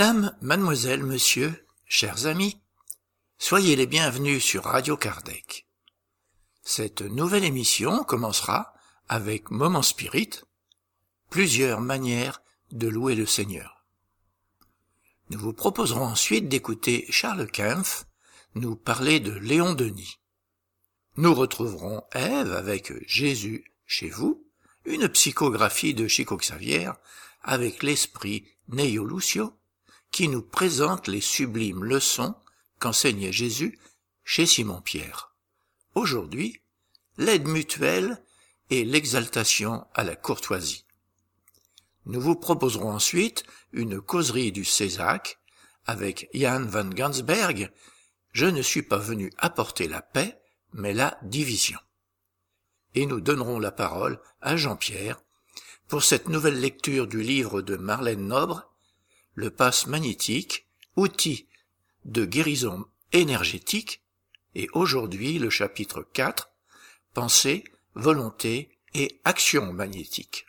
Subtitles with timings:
[0.00, 2.58] Madame, mademoiselle, monsieur, chers amis,
[3.36, 5.68] soyez les bienvenus sur Radio Kardec.
[6.62, 8.72] Cette nouvelle émission commencera
[9.10, 10.30] avec Moment Spirit,
[11.28, 12.40] plusieurs manières
[12.72, 13.84] de louer le Seigneur.
[15.28, 18.06] Nous vous proposerons ensuite d'écouter Charles Kempf
[18.54, 20.16] nous parler de Léon Denis.
[21.18, 24.46] Nous retrouverons Ève avec Jésus chez vous,
[24.86, 26.90] une psychographie de Chico Xavier
[27.42, 29.59] avec l'esprit Neio Lucio,
[30.10, 32.34] qui nous présente les sublimes leçons
[32.78, 33.78] qu'enseignait Jésus
[34.24, 35.34] chez Simon-Pierre.
[35.94, 36.60] Aujourd'hui,
[37.18, 38.22] l'aide mutuelle
[38.70, 40.84] et l'exaltation à la courtoisie.
[42.06, 45.38] Nous vous proposerons ensuite une causerie du Césac
[45.86, 47.70] avec Jan van Gansberg.
[48.32, 50.40] Je ne suis pas venu apporter la paix,
[50.72, 51.78] mais la division.
[52.94, 55.20] Et nous donnerons la parole à Jean-Pierre
[55.88, 58.69] pour cette nouvelle lecture du livre de Marlène Nobre,
[59.40, 61.48] Le passe magnétique, outil
[62.04, 64.02] de guérison énergétique,
[64.54, 66.50] et aujourd'hui le chapitre 4,
[67.14, 70.44] Pensée, volonté et action magnétique.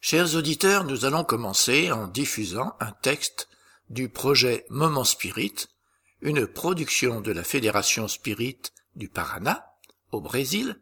[0.00, 3.48] Chers auditeurs, nous allons commencer en diffusant un texte
[3.92, 5.66] du projet Moment Spirit,
[6.22, 8.58] une production de la Fédération Spirit
[8.96, 9.66] du Paraná,
[10.12, 10.80] au Brésil.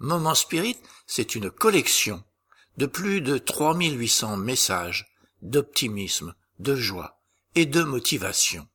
[0.00, 2.24] Moment Spirit, c'est une collection
[2.76, 7.20] de plus de 3800 messages d'optimisme, de joie
[7.54, 8.66] et de motivation.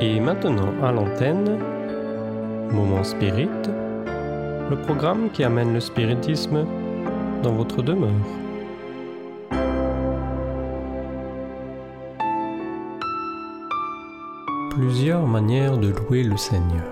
[0.00, 1.56] Et maintenant à l'antenne,
[2.72, 6.66] Moment Spirit, le programme qui amène le spiritisme
[7.44, 8.45] dans votre demeure.
[14.76, 16.84] Plusieurs manières de louer le Seigneur.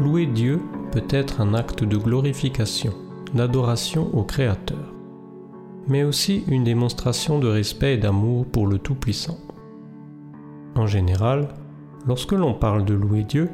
[0.00, 0.60] Louer Dieu
[0.90, 2.92] peut être un acte de glorification,
[3.34, 4.92] d'adoration au Créateur,
[5.86, 9.38] mais aussi une démonstration de respect et d'amour pour le Tout-Puissant.
[10.74, 11.54] En général,
[12.08, 13.48] lorsque l'on parle de louer Dieu,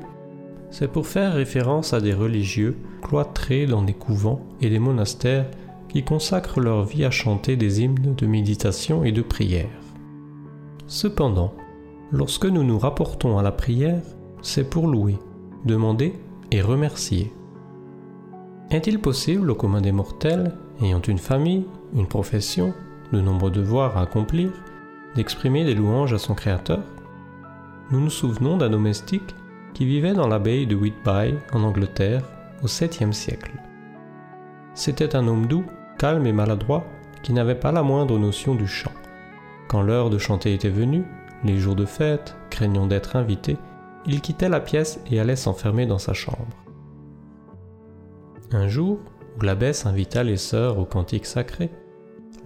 [0.70, 5.50] c'est pour faire référence à des religieux cloîtrés dans des couvents et des monastères
[5.88, 9.68] qui consacrent leur vie à chanter des hymnes de méditation et de prière.
[10.86, 11.54] Cependant,
[12.12, 14.02] lorsque nous nous rapportons à la prière,
[14.42, 15.18] c'est pour louer,
[15.64, 16.14] demander
[16.50, 17.32] et remercier.
[18.70, 22.74] Est-il possible au commun des mortels, ayant une famille, une profession,
[23.12, 24.50] de nombreux devoirs à accomplir,
[25.16, 26.82] d'exprimer des louanges à son Créateur?
[27.90, 29.34] Nous nous souvenons d'un domestique
[29.72, 32.22] qui vivait dans l'abbaye de Whitby en Angleterre
[32.62, 33.52] au 7e siècle.
[34.74, 35.64] C'était un homme doux
[35.98, 36.84] calme et maladroit,
[37.22, 38.92] qui n'avait pas la moindre notion du chant.
[39.68, 41.04] Quand l'heure de chanter était venue,
[41.44, 43.56] les jours de fête, craignant d'être invité,
[44.06, 46.46] il quittait la pièce et allait s'enfermer dans sa chambre.
[48.50, 48.98] Un jour,
[49.36, 51.70] où l'abbesse invita les sœurs au cantique sacré,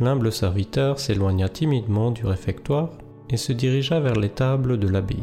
[0.00, 2.90] l'humble serviteur s'éloigna timidement du réfectoire
[3.30, 5.22] et se dirigea vers les tables de l'abbaye.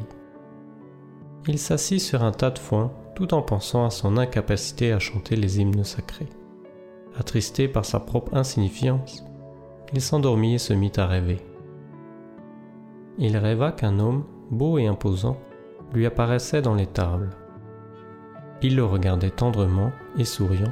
[1.47, 5.35] Il s'assit sur un tas de foin tout en pensant à son incapacité à chanter
[5.35, 6.29] les hymnes sacrés.
[7.19, 9.25] Attristé par sa propre insignifiance,
[9.92, 11.45] il s'endormit et se mit à rêver.
[13.18, 15.38] Il rêva qu'un homme, beau et imposant,
[15.94, 17.31] lui apparaissait dans les tables.
[18.62, 20.71] Il le regardait tendrement et souriant,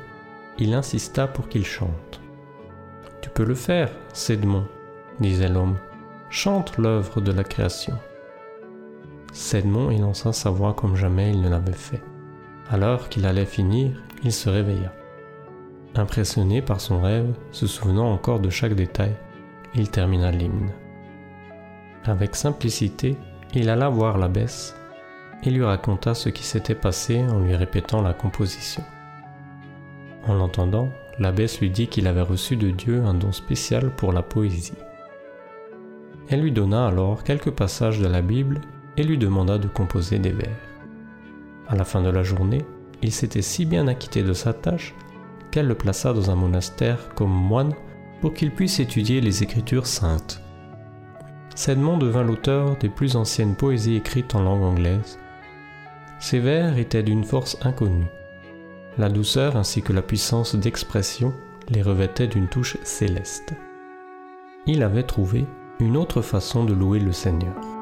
[0.57, 2.21] il insista pour qu'il chante.
[3.21, 4.65] Tu peux le faire, Cédmon,
[5.19, 5.75] disait l'homme.
[6.29, 7.97] Chante l'œuvre de la création.
[9.33, 12.01] Cédmon élança sa voix comme jamais il ne l'avait fait.
[12.69, 14.93] Alors qu'il allait finir, il se réveilla.
[15.97, 19.15] Impressionné par son rêve, se souvenant encore de chaque détail,
[19.73, 20.69] il termina l'hymne.
[22.05, 23.17] Avec simplicité,
[23.55, 24.75] il alla voir l'abbesse
[25.43, 28.83] et lui raconta ce qui s'était passé en lui répétant la composition.
[30.27, 34.21] En l'entendant, l'abbesse lui dit qu'il avait reçu de Dieu un don spécial pour la
[34.21, 34.77] poésie.
[36.29, 38.61] Elle lui donna alors quelques passages de la Bible
[38.97, 40.59] et lui demanda de composer des vers.
[41.67, 42.65] À la fin de la journée,
[43.01, 44.93] il s'était si bien acquitté de sa tâche
[45.63, 47.73] le plaça dans un monastère comme moine
[48.21, 50.41] pour qu'il puisse étudier les Écritures saintes.
[51.55, 55.17] Sedmond devint l'auteur des plus anciennes poésies écrites en langue anglaise.
[56.19, 58.07] Ses vers étaient d'une force inconnue.
[58.97, 61.33] La douceur ainsi que la puissance d'expression
[61.69, 63.53] les revêtaient d'une touche céleste.
[64.65, 65.45] Il avait trouvé
[65.79, 67.76] une autre façon de louer le Seigneur.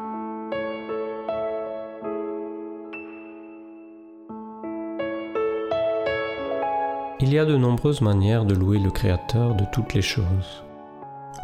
[7.22, 10.64] Il y a de nombreuses manières de louer le Créateur de toutes les choses.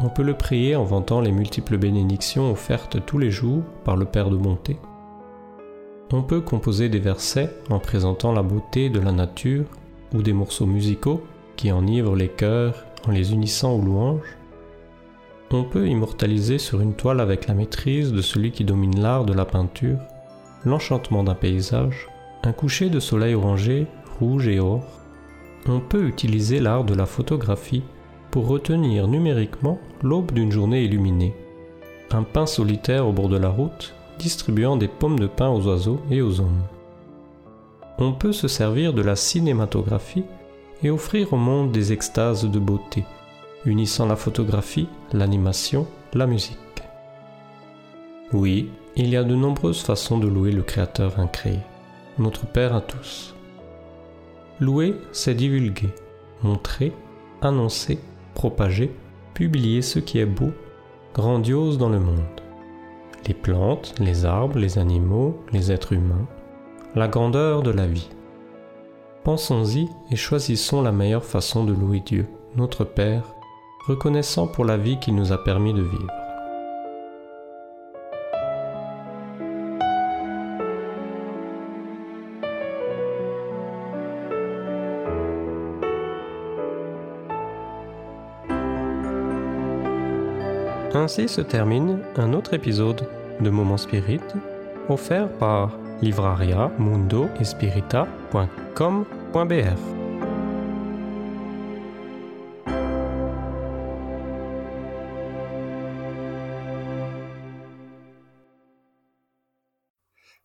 [0.00, 4.04] On peut le prier en vantant les multiples bénédictions offertes tous les jours par le
[4.04, 4.76] Père de bonté.
[6.12, 9.64] On peut composer des versets en présentant la beauté de la nature
[10.12, 11.22] ou des morceaux musicaux
[11.56, 14.36] qui enivrent les cœurs en les unissant aux louanges.
[15.52, 19.32] On peut immortaliser sur une toile avec la maîtrise de celui qui domine l'art de
[19.32, 20.00] la peinture,
[20.66, 22.08] l'enchantement d'un paysage,
[22.42, 23.86] un coucher de soleil orangé,
[24.18, 25.01] rouge et or,
[25.68, 27.82] on peut utiliser l'art de la photographie
[28.30, 31.34] pour retenir numériquement l'aube d'une journée illuminée.
[32.10, 36.00] Un pain solitaire au bord de la route distribuant des pommes de pain aux oiseaux
[36.10, 36.62] et aux hommes.
[37.98, 40.24] On peut se servir de la cinématographie
[40.82, 43.04] et offrir au monde des extases de beauté,
[43.64, 46.58] unissant la photographie, l'animation, la musique.
[48.32, 51.58] Oui, il y a de nombreuses façons de louer le Créateur incréé,
[52.18, 53.34] notre Père à tous.
[54.60, 55.94] Louer, c'est divulguer,
[56.42, 56.92] montrer,
[57.40, 57.98] annoncer,
[58.34, 58.92] propager,
[59.34, 60.52] publier ce qui est beau,
[61.14, 62.20] grandiose dans le monde.
[63.26, 66.26] Les plantes, les arbres, les animaux, les êtres humains,
[66.94, 68.10] la grandeur de la vie.
[69.24, 72.26] Pensons-y et choisissons la meilleure façon de louer Dieu,
[72.56, 73.34] notre Père,
[73.86, 76.21] reconnaissant pour la vie qu'il nous a permis de vivre.
[91.02, 93.08] Ainsi se termine un autre épisode
[93.40, 94.20] de Moment Spirit
[94.88, 97.28] offert par livraria mundo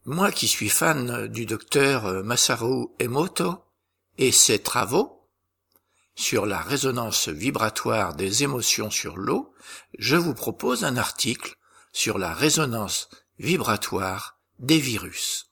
[0.06, 3.58] Moi qui suis fan du docteur Masaru Emoto
[4.18, 5.17] et ses travaux,
[6.18, 9.54] sur la résonance vibratoire des émotions sur l'eau,
[10.00, 11.56] je vous propose un article
[11.94, 15.52] sur la résonance vibratoire des virus.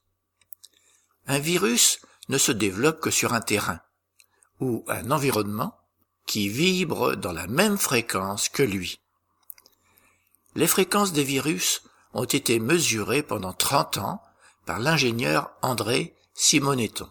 [1.28, 3.80] Un virus ne se développe que sur un terrain
[4.58, 5.78] ou un environnement
[6.26, 9.00] qui vibre dans la même fréquence que lui.
[10.56, 11.82] Les fréquences des virus
[12.12, 14.20] ont été mesurées pendant 30 ans
[14.64, 17.08] par l'ingénieur André Simonetton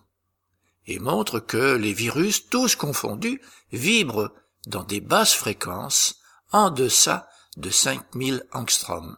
[0.87, 4.31] et montre que les virus, tous confondus, vibrent
[4.67, 6.19] dans des basses fréquences
[6.51, 7.27] en deçà
[7.57, 9.17] de 5000 angstroms.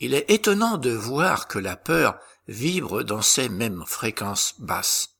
[0.00, 5.10] Il est étonnant de voir que la peur vibre dans ces mêmes fréquences basses.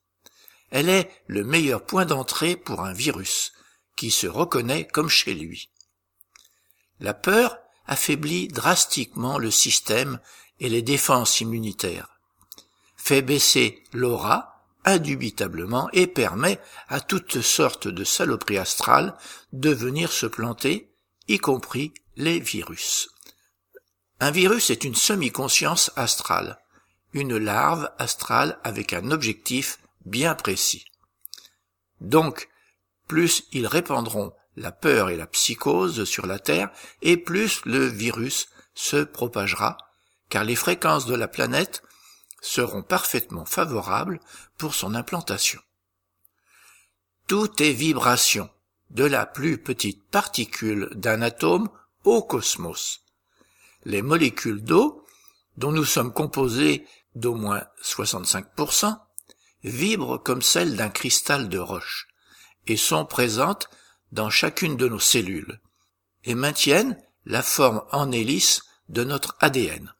[0.70, 3.52] Elle est le meilleur point d'entrée pour un virus,
[3.96, 5.70] qui se reconnaît comme chez lui.
[7.00, 10.20] La peur affaiblit drastiquement le système
[10.60, 12.18] et les défenses immunitaires,
[12.96, 14.57] fait baisser l'aura,
[14.88, 19.14] indubitablement et permet à toutes sortes de saloperies astrales
[19.52, 20.90] de venir se planter,
[21.28, 23.10] y compris les virus.
[24.20, 26.58] Un virus est une semi-conscience astrale,
[27.12, 30.84] une larve astrale avec un objectif bien précis.
[32.00, 32.48] Donc,
[33.06, 36.70] plus ils répandront la peur et la psychose sur la Terre,
[37.02, 39.76] et plus le virus se propagera,
[40.28, 41.82] car les fréquences de la planète
[42.40, 44.20] seront parfaitement favorables
[44.56, 45.60] pour son implantation.
[47.26, 48.48] Tout est vibration,
[48.90, 51.68] de la plus petite particule d'un atome
[52.04, 53.02] au cosmos.
[53.84, 55.04] Les molécules d'eau,
[55.56, 58.98] dont nous sommes composés d'au moins 65%,
[59.64, 62.08] vibrent comme celles d'un cristal de roche
[62.66, 63.68] et sont présentes
[64.12, 65.60] dans chacune de nos cellules
[66.24, 69.92] et maintiennent la forme en hélice de notre ADN.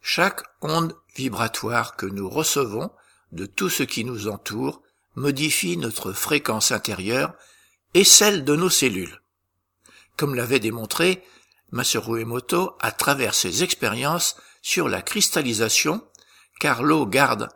[0.00, 2.90] Chaque onde vibratoire que nous recevons
[3.32, 4.82] de tout ce qui nous entoure
[5.14, 7.34] modifie notre fréquence intérieure
[7.94, 9.20] et celle de nos cellules.
[10.16, 11.24] Comme l'avait démontré
[11.70, 16.06] Masaru Emoto à travers ses expériences sur la cristallisation,
[16.60, 17.48] car l'eau garde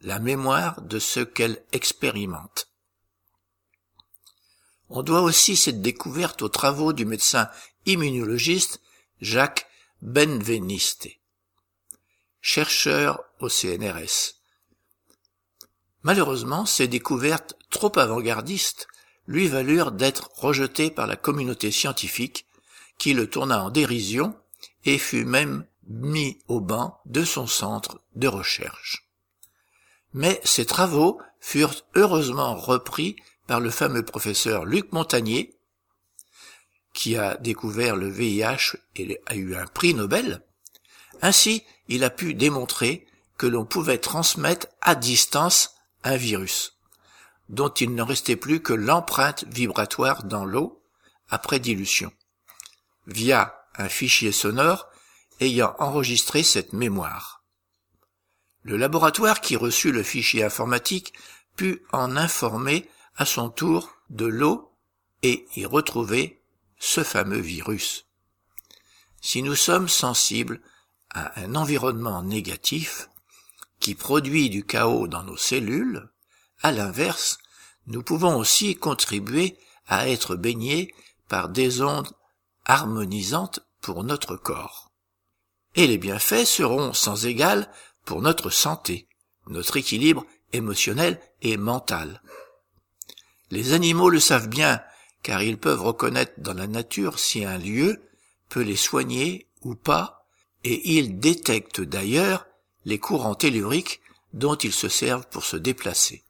[0.00, 2.68] la mémoire de ce qu'elle expérimente.
[4.90, 7.48] On doit aussi cette découverte aux travaux du médecin
[7.86, 8.80] immunologiste
[9.20, 9.66] Jacques
[10.02, 11.08] Benveniste
[12.44, 14.34] chercheur au CNRS.
[16.02, 18.86] Malheureusement, ces découvertes trop avant-gardistes
[19.26, 22.44] lui valurent d'être rejeté par la communauté scientifique,
[22.98, 24.36] qui le tourna en dérision
[24.84, 29.08] et fut même mis au banc de son centre de recherche.
[30.12, 35.56] Mais ses travaux furent heureusement repris par le fameux professeur Luc Montagnier,
[36.92, 40.42] qui a découvert le VIH et a eu un prix Nobel.
[41.24, 43.06] Ainsi, il a pu démontrer
[43.38, 46.76] que l'on pouvait transmettre à distance un virus,
[47.48, 50.82] dont il ne restait plus que l'empreinte vibratoire dans l'eau
[51.30, 52.12] après dilution,
[53.06, 54.86] via un fichier sonore
[55.40, 57.42] ayant enregistré cette mémoire.
[58.62, 61.14] Le laboratoire qui reçut le fichier informatique
[61.56, 64.74] put en informer à son tour de l'eau
[65.22, 66.42] et y retrouver
[66.78, 68.04] ce fameux virus.
[69.22, 70.60] Si nous sommes sensibles
[71.14, 73.08] un environnement négatif
[73.80, 76.08] qui produit du chaos dans nos cellules,
[76.62, 77.38] à l'inverse,
[77.86, 80.92] nous pouvons aussi contribuer à être baignés
[81.28, 82.10] par des ondes
[82.64, 84.90] harmonisantes pour notre corps.
[85.74, 87.70] Et les bienfaits seront sans égal
[88.04, 89.08] pour notre santé,
[89.48, 92.22] notre équilibre émotionnel et mental.
[93.50, 94.80] Les animaux le savent bien,
[95.22, 98.02] car ils peuvent reconnaître dans la nature si un lieu
[98.48, 100.23] peut les soigner ou pas,
[100.64, 102.46] et ils détectent d'ailleurs
[102.84, 104.00] les courants telluriques
[104.32, 106.24] dont ils se servent pour se déplacer.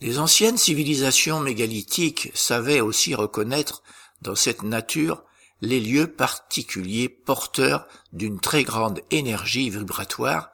[0.00, 3.82] Les anciennes civilisations mégalithiques savaient aussi reconnaître
[4.20, 5.24] dans cette nature
[5.60, 10.50] les lieux particuliers porteurs d'une très grande énergie vibratoire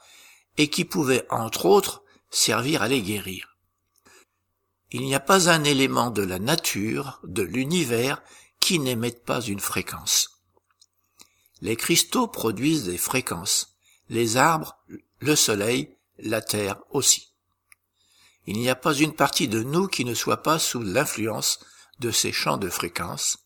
[0.58, 3.56] et qui pouvaient entre autres servir à les guérir.
[4.90, 8.22] Il n'y a pas un élément de la nature, de l'univers,
[8.60, 10.37] qui n'émette pas une fréquence.
[11.60, 13.76] Les cristaux produisent des fréquences,
[14.08, 14.78] les arbres,
[15.20, 17.32] le soleil, la terre aussi.
[18.46, 21.60] Il n'y a pas une partie de nous qui ne soit pas sous l'influence
[22.00, 23.38] de ces champs de fréquences,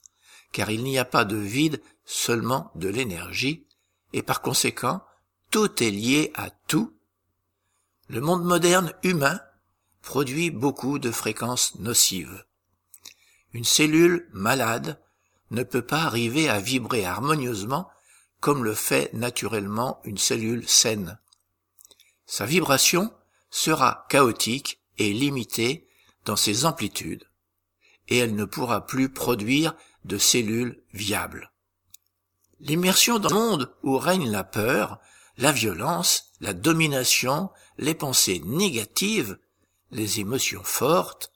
[0.52, 3.66] car il n'y a pas de vide, seulement de l'énergie,
[4.12, 5.02] et par conséquent,
[5.50, 6.92] tout est lié à tout.
[8.08, 9.40] Le monde moderne humain
[10.02, 12.44] produit beaucoup de fréquences nocives.
[13.54, 15.00] Une cellule malade
[15.50, 17.88] ne peut pas arriver à vibrer harmonieusement
[18.42, 21.16] comme le fait naturellement une cellule saine.
[22.26, 23.14] Sa vibration
[23.50, 25.88] sera chaotique et limitée
[26.24, 27.24] dans ses amplitudes,
[28.08, 31.52] et elle ne pourra plus produire de cellules viables.
[32.58, 34.98] L'immersion dans le monde où règne la peur,
[35.36, 39.38] la violence, la domination, les pensées négatives
[39.92, 41.30] les émotions fortes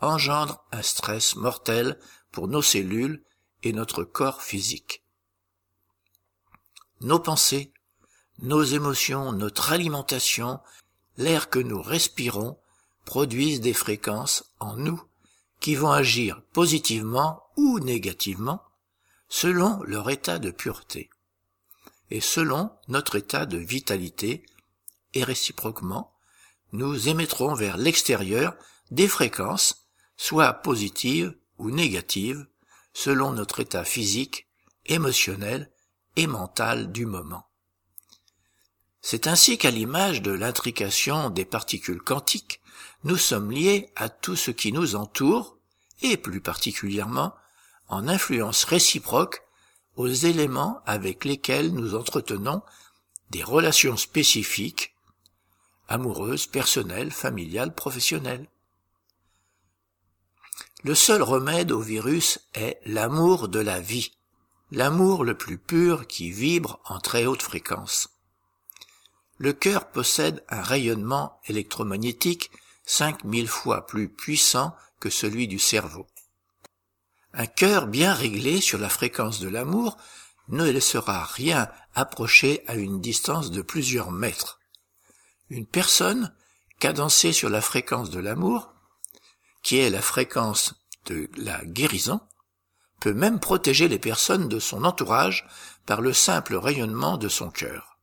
[0.00, 1.98] engendrent un stress mortel
[2.32, 3.24] pour nos cellules
[3.62, 5.03] et notre corps physique.
[7.04, 7.70] Nos pensées,
[8.38, 10.58] nos émotions, notre alimentation,
[11.18, 12.58] l'air que nous respirons
[13.04, 15.02] produisent des fréquences en nous
[15.60, 18.62] qui vont agir positivement ou négativement
[19.28, 21.10] selon leur état de pureté
[22.10, 24.46] et selon notre état de vitalité
[25.12, 26.10] et réciproquement
[26.72, 28.56] nous émettrons vers l'extérieur
[28.90, 32.46] des fréquences, soit positives ou négatives,
[32.94, 34.48] selon notre état physique,
[34.86, 35.70] émotionnel
[36.16, 37.46] et mental du moment.
[39.00, 42.60] C'est ainsi qu'à l'image de l'intrication des particules quantiques,
[43.04, 45.58] nous sommes liés à tout ce qui nous entoure,
[46.02, 47.34] et plus particulièrement
[47.88, 49.42] en influence réciproque
[49.96, 52.62] aux éléments avec lesquels nous entretenons
[53.30, 54.94] des relations spécifiques
[55.88, 58.48] amoureuse, personnelle, familiale, professionnelle.
[60.82, 64.12] Le seul remède au virus est l'amour de la vie,
[64.74, 68.08] l'amour le plus pur qui vibre en très haute fréquence.
[69.38, 72.50] Le cœur possède un rayonnement électromagnétique
[72.84, 76.06] cinq mille fois plus puissant que celui du cerveau.
[77.32, 79.96] Un cœur bien réglé sur la fréquence de l'amour
[80.48, 84.60] ne laissera rien approcher à une distance de plusieurs mètres.
[85.50, 86.34] Une personne
[86.78, 88.72] cadencée sur la fréquence de l'amour,
[89.62, 90.74] qui est la fréquence
[91.06, 92.20] de la guérison,
[93.04, 95.46] peut même protéger les personnes de son entourage
[95.84, 97.98] par le simple rayonnement de son cœur.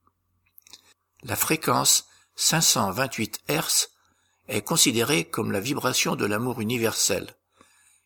[1.23, 2.05] La fréquence
[2.35, 3.87] 528 Hz
[4.47, 7.35] est considérée comme la vibration de l'amour universel.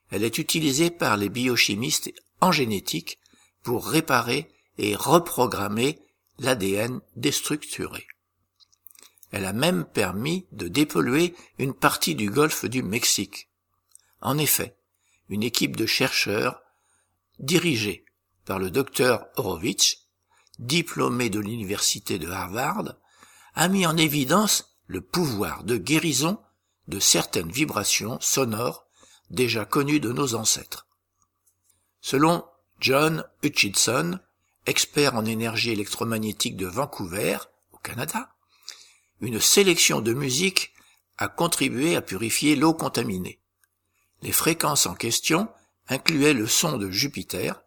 [0.09, 3.19] Elle est utilisée par les biochimistes en génétique
[3.61, 4.47] pour réparer
[4.77, 5.99] et reprogrammer
[6.39, 8.07] l'ADN déstructuré.
[9.31, 13.49] Elle a même permis de dépolluer une partie du golfe du Mexique.
[14.21, 14.77] En effet,
[15.27, 16.61] une équipe de chercheurs,
[17.39, 18.05] dirigée
[18.45, 20.07] par le docteur Horowitz,
[20.59, 22.95] diplômé de l'université de Harvard,
[23.55, 26.39] a mis en évidence le pouvoir de guérison
[26.87, 28.85] de certaines vibrations sonores
[29.29, 30.87] déjà connue de nos ancêtres.
[32.01, 32.45] Selon
[32.79, 34.19] John Hutchinson,
[34.65, 37.37] expert en énergie électromagnétique de Vancouver,
[37.71, 38.29] au Canada,
[39.21, 40.73] une sélection de musique
[41.17, 43.39] a contribué à purifier l'eau contaminée.
[44.21, 45.49] Les fréquences en question
[45.87, 47.61] incluaient le son de Jupiter,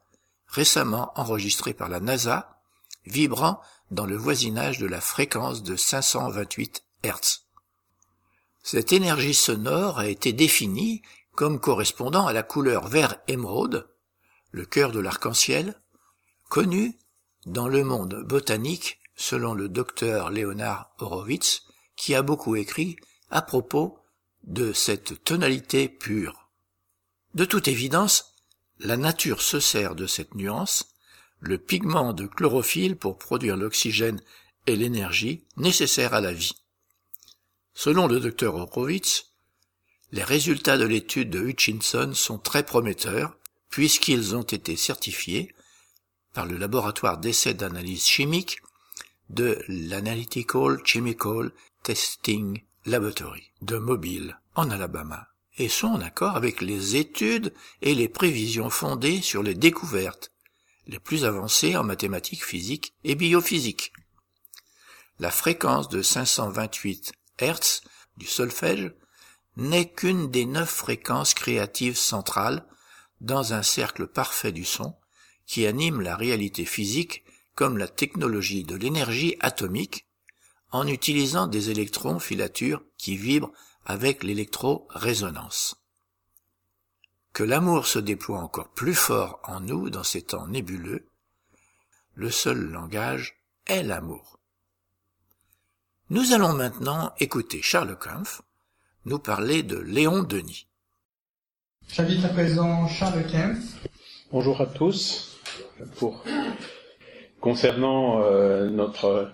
[0.46, 2.60] récemment enregistré par la NASA,
[3.06, 3.60] vibrant
[3.90, 7.44] dans le voisinage de la fréquence de 528 Hz.
[8.62, 11.02] Cette énergie sonore a été définie
[11.34, 13.88] comme correspondant à la couleur vert émeraude,
[14.50, 15.80] le cœur de l'arc-en-ciel,
[16.48, 16.98] connu
[17.46, 21.62] dans le monde botanique selon le docteur Leonard Horowitz,
[21.96, 22.96] qui a beaucoup écrit
[23.30, 23.98] à propos
[24.44, 26.47] de cette tonalité pure.
[27.34, 28.34] De toute évidence,
[28.78, 30.94] la nature se sert de cette nuance,
[31.40, 34.20] le pigment de chlorophylle pour produire l'oxygène
[34.66, 36.56] et l'énergie nécessaires à la vie.
[37.74, 39.26] Selon le docteur Horowitz,
[40.10, 43.36] les résultats de l'étude de Hutchinson sont très prometteurs
[43.68, 45.54] puisqu'ils ont été certifiés
[46.32, 48.62] par le laboratoire d'essai d'analyse chimique
[49.28, 55.28] de l'Analytical Chemical Testing Laboratory de Mobile, en Alabama,
[55.58, 60.32] et sont en accord avec les études et les prévisions fondées sur les découvertes
[60.88, 63.92] les plus avancées en mathématiques physiques et biophysique.
[65.18, 67.82] La fréquence de 528 Hz
[68.16, 68.92] du solfège
[69.56, 72.66] n'est qu'une des neuf fréquences créatives centrales
[73.20, 74.96] dans un cercle parfait du son
[75.46, 80.06] qui anime la réalité physique comme la technologie de l'énergie atomique
[80.70, 83.52] en utilisant des électrons filatures qui vibrent
[83.88, 85.82] avec l'électro-résonance.
[87.32, 91.08] Que l'amour se déploie encore plus fort en nous dans ces temps nébuleux,
[92.14, 94.38] le seul langage est l'amour.
[96.10, 98.42] Nous allons maintenant écouter Charles Kampf
[99.06, 100.66] nous parler de Léon Denis.
[101.88, 103.86] J'invite à présent Charles Kempf.
[104.30, 105.38] Bonjour à tous.
[105.96, 106.24] Pour
[107.40, 109.32] concernant euh, notre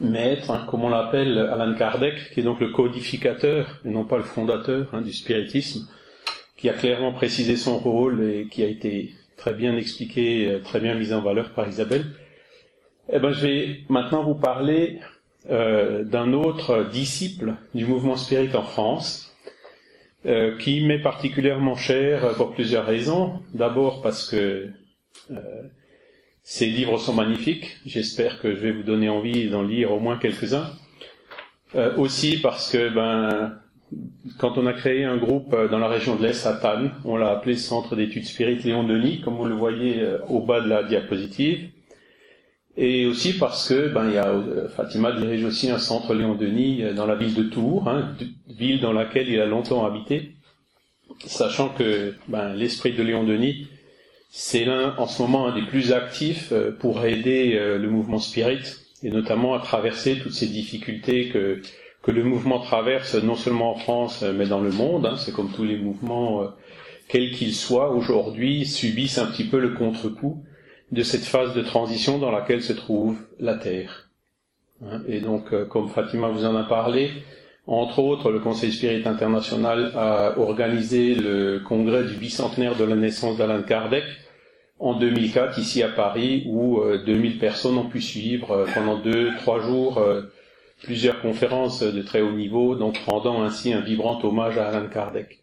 [0.00, 4.16] maître, hein, comme on l'appelle, Alan Kardec, qui est donc le codificateur et non pas
[4.16, 5.88] le fondateur hein, du spiritisme,
[6.56, 10.80] qui a clairement précisé son rôle et qui a été très bien expliqué, euh, très
[10.80, 12.06] bien mis en valeur par Isabelle.
[13.12, 14.98] Eh ben, je vais maintenant vous parler
[15.50, 19.34] euh, d'un autre disciple du mouvement spirit en France,
[20.24, 23.40] euh, qui m'est particulièrement cher pour plusieurs raisons.
[23.54, 24.70] D'abord parce que
[26.48, 27.78] ses livres sont magnifiques.
[27.84, 30.70] J'espère que je vais vous donner envie d'en lire au moins quelques-uns.
[31.96, 33.58] aussi parce que ben
[34.38, 37.30] quand on a créé un groupe dans la région de l'Est à Tannes, on l'a
[37.30, 41.70] appelé Centre d'études spirites Léon Denis, comme vous le voyez au bas de la diapositive
[42.76, 46.34] et aussi parce que ben il y a euh, Fatima dirige aussi un centre Léon
[46.34, 48.14] Denis euh, dans la ville de Tours, hein,
[48.48, 50.32] ville dans laquelle il a longtemps habité,
[51.24, 53.68] sachant que ben, l'esprit de Léon Denis
[54.38, 58.60] c'est l'un en ce moment un des plus actifs euh, pour aider le mouvement spirit
[59.02, 61.60] et notamment à traverser toutes ces difficultés que
[62.02, 65.06] que le mouvement traverse non seulement en France mais dans le monde.
[65.06, 66.46] Hein, c'est comme tous les mouvements
[67.08, 70.44] quels qu'ils soient aujourd'hui subissent un petit peu le contre-coup
[70.92, 74.10] de cette phase de transition dans laquelle se trouve la Terre.
[74.84, 77.10] Hein, et donc, euh, comme Fatima vous en a parlé,
[77.66, 83.36] entre autres, le Conseil Spirit International a organisé le congrès du bicentenaire de la naissance
[83.36, 84.04] d'Alan Kardec
[84.78, 89.34] en 2004 ici à Paris, où 2000 euh, personnes ont pu suivre euh, pendant deux,
[89.36, 90.02] trois jours
[90.82, 95.40] plusieurs conférences de très haut niveau, donc rendant ainsi un vibrant hommage à Alan Kardec.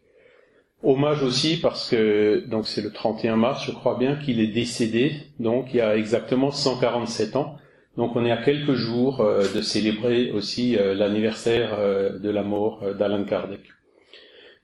[0.84, 5.14] Hommage aussi parce que donc c'est le 31 mars, je crois bien qu'il est décédé,
[5.40, 7.58] donc il y a exactement 147 ans.
[7.96, 12.44] Donc on est à quelques jours euh, de célébrer aussi euh, l'anniversaire euh, de la
[12.44, 13.62] mort d'Alan Kardec.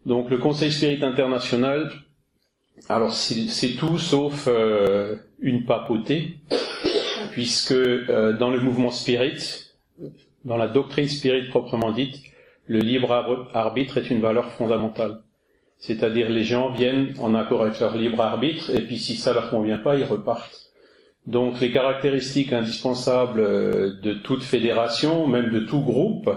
[0.05, 1.91] Donc le Conseil Spirit International,
[2.87, 4.47] alors c'est tout sauf
[5.39, 6.37] une papauté,
[7.31, 9.65] puisque dans le mouvement spirit,
[10.45, 12.15] dans la doctrine spirit proprement dite,
[12.67, 13.11] le libre
[13.53, 15.21] arbitre est une valeur fondamentale.
[15.79, 19.49] C'est-à-dire les gens viennent en accord avec leur libre arbitre, et puis si ça leur
[19.49, 20.69] convient pas, ils repartent.
[21.25, 26.29] Donc les caractéristiques indispensables euh, de toute fédération, même de tout groupe,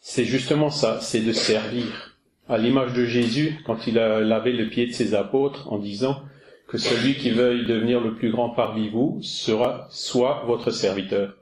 [0.00, 2.09] c'est justement ça, c'est de servir.
[2.50, 6.20] À l'image de Jésus, quand il a lavé le pied de ses apôtres en disant
[6.66, 11.36] que celui qui veuille devenir le plus grand parmi vous sera soit votre serviteur.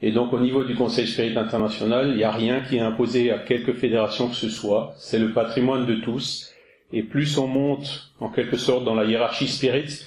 [0.00, 3.30] Et donc au niveau du Conseil Spirit International, il n'y a rien qui est imposé
[3.30, 6.50] à quelque fédération que ce soit, c'est le patrimoine de tous,
[6.94, 10.02] et plus on monte en quelque sorte dans la hiérarchie spirit,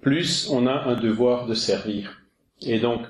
[0.00, 2.20] plus on a un devoir de servir.
[2.66, 3.02] Et donc,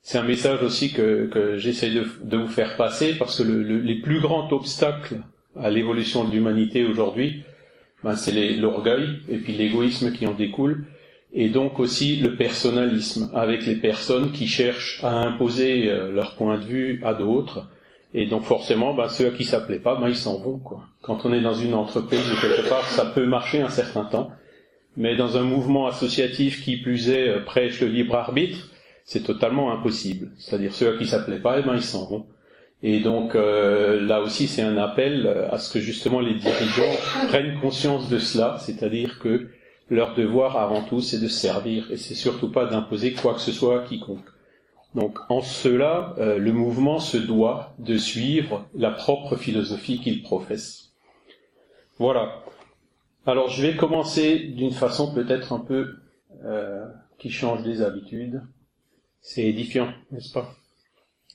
[0.00, 4.20] c'est un message aussi que, j'essaie de, vous faire passer parce que le, les plus
[4.20, 5.20] grands obstacles
[5.60, 7.42] à l'évolution de l'humanité aujourd'hui,
[8.04, 10.84] ben, c'est l'orgueil et puis l'égoïsme qui en découle,
[11.32, 16.58] et donc aussi le personnalisme avec les personnes qui cherchent à imposer euh, leur point
[16.58, 17.68] de vue à d'autres.
[18.14, 20.58] Et donc forcément, ben, ceux à qui ça plaît pas, ben, ils s'en vont.
[20.58, 20.82] Quoi.
[21.00, 24.30] Quand on est dans une entreprise ou quelque part, ça peut marcher un certain temps,
[24.96, 28.68] mais dans un mouvement associatif qui plus est euh, prêche le libre arbitre,
[29.04, 30.30] c'est totalement impossible.
[30.38, 32.26] C'est-à-dire ceux à qui ça plaît pas, eh ben, ils s'en vont.
[32.82, 36.96] Et donc euh, là aussi, c'est un appel à ce que justement les dirigeants
[37.28, 39.50] prennent conscience de cela, c'est-à-dire que
[39.88, 43.52] leur devoir avant tout, c'est de servir et c'est surtout pas d'imposer quoi que ce
[43.52, 44.24] soit à quiconque.
[44.94, 50.92] Donc en cela, euh, le mouvement se doit de suivre la propre philosophie qu'il professe.
[51.98, 52.42] Voilà.
[53.26, 55.96] Alors je vais commencer d'une façon peut-être un peu
[56.44, 56.86] euh,
[57.18, 58.42] qui change des habitudes.
[59.20, 60.56] C'est édifiant, n'est-ce pas?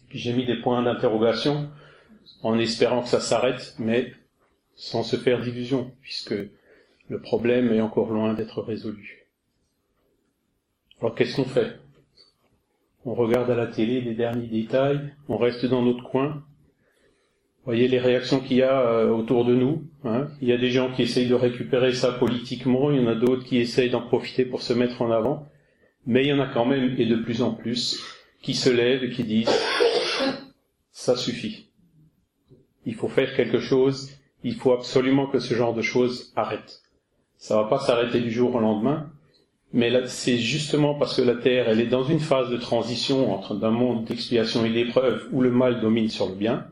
[0.09, 1.69] Puis j'ai mis des points d'interrogation
[2.43, 4.13] en espérant que ça s'arrête, mais
[4.75, 6.35] sans se faire d'illusions, puisque
[7.09, 9.27] le problème est encore loin d'être résolu.
[11.01, 11.77] Alors qu'est-ce qu'on fait?
[13.05, 16.43] On regarde à la télé les derniers détails, on reste dans notre coin.
[17.65, 19.83] Voyez les réactions qu'il y a euh, autour de nous.
[20.05, 20.27] Hein.
[20.41, 23.15] il y a des gens qui essayent de récupérer ça politiquement, il y en a
[23.15, 25.47] d'autres qui essayent d'en profiter pour se mettre en avant.
[26.05, 28.01] Mais il y en a quand même, et de plus en plus,
[28.41, 29.49] qui se lèvent et qui disent
[30.97, 31.67] ça suffit.
[32.87, 36.81] Il faut faire quelque chose, il faut absolument que ce genre de choses arrête.
[37.37, 39.07] Ça va pas s'arrêter du jour au lendemain,
[39.73, 43.53] mais c'est justement parce que la Terre, elle est dans une phase de transition entre
[43.53, 46.65] d'un monde d'expiation et d'épreuve où le mal domine sur le bien,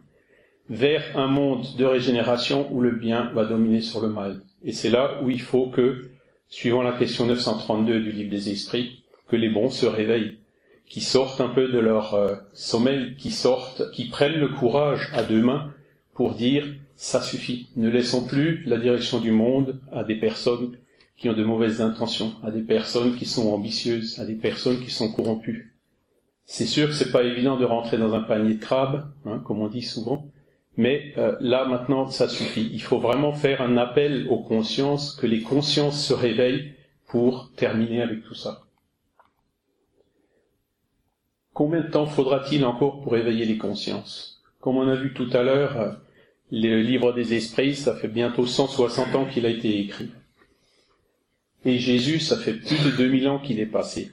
[0.72, 4.42] vers un monde de régénération où le bien va dominer sur le mal.
[4.64, 6.10] Et c'est là où il faut que,
[6.50, 10.40] suivant la question 932 du livre des esprits, que les bons se réveillent,
[10.88, 15.24] qui sortent un peu de leur euh, sommeil, qui sortent, qui prennent le courage à
[15.24, 15.74] deux mains
[16.14, 17.70] pour dire ça suffit.
[17.76, 20.78] Ne laissons plus la direction du monde à des personnes
[21.18, 24.92] qui ont de mauvaises intentions, à des personnes qui sont ambitieuses, à des personnes qui
[24.92, 25.74] sont corrompues.
[26.46, 29.62] C'est sûr que c'est pas évident de rentrer dans un panier de crabes, hein, comme
[29.62, 30.28] on dit souvent,
[30.78, 32.70] mais euh, là maintenant ça suffit.
[32.72, 36.74] Il faut vraiment faire un appel aux consciences, que les consciences se réveillent
[37.08, 38.65] pour terminer avec tout ça.
[41.56, 44.44] Combien de temps faudra-t-il encore pour éveiller les consciences?
[44.60, 46.02] Comme on a vu tout à l'heure,
[46.52, 50.12] le livre des esprits, ça fait bientôt 160 ans qu'il a été écrit.
[51.64, 54.12] Et Jésus, ça fait plus de 2000 ans qu'il est passé.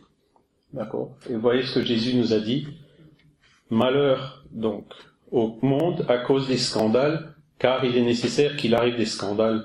[0.73, 1.17] D'accord?
[1.29, 2.69] Et voyez ce que Jésus nous a dit?
[3.71, 4.87] Malheur, donc,
[5.33, 9.65] au monde à cause des scandales, car il est nécessaire qu'il arrive des scandales.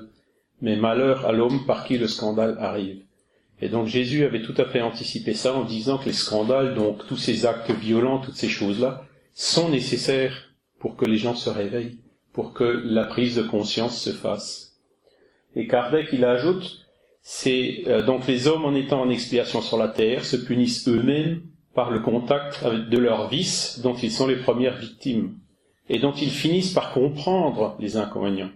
[0.60, 3.04] Mais malheur à l'homme par qui le scandale arrive.
[3.60, 7.06] Et donc Jésus avait tout à fait anticipé ça en disant que les scandales, donc
[7.06, 11.98] tous ces actes violents, toutes ces choses-là, sont nécessaires pour que les gens se réveillent
[12.38, 14.78] pour que la prise de conscience se fasse.
[15.56, 16.86] Et Kardec, il ajoute,
[17.20, 21.42] c'est euh, donc les hommes en étant en expiation sur la terre se punissent eux-mêmes
[21.74, 25.36] par le contact de leurs vices dont ils sont les premières victimes
[25.88, 28.52] et dont ils finissent par comprendre les inconvénients.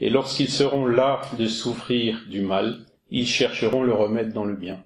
[0.00, 2.80] Et lorsqu'ils seront là de souffrir du mal,
[3.12, 4.82] ils chercheront le remède dans le bien.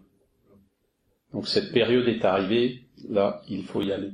[1.32, 4.10] Donc cette période est arrivée, là, il faut y aller.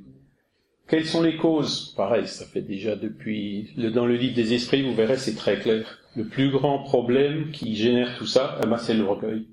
[0.87, 1.95] Quelles sont les causes?
[1.97, 3.71] Pareil, ça fait déjà depuis...
[3.95, 5.99] Dans le livre des esprits, vous verrez, c'est très clair.
[6.15, 9.47] Le plus grand problème qui génère tout ça, eh ben, c'est l'orgueil.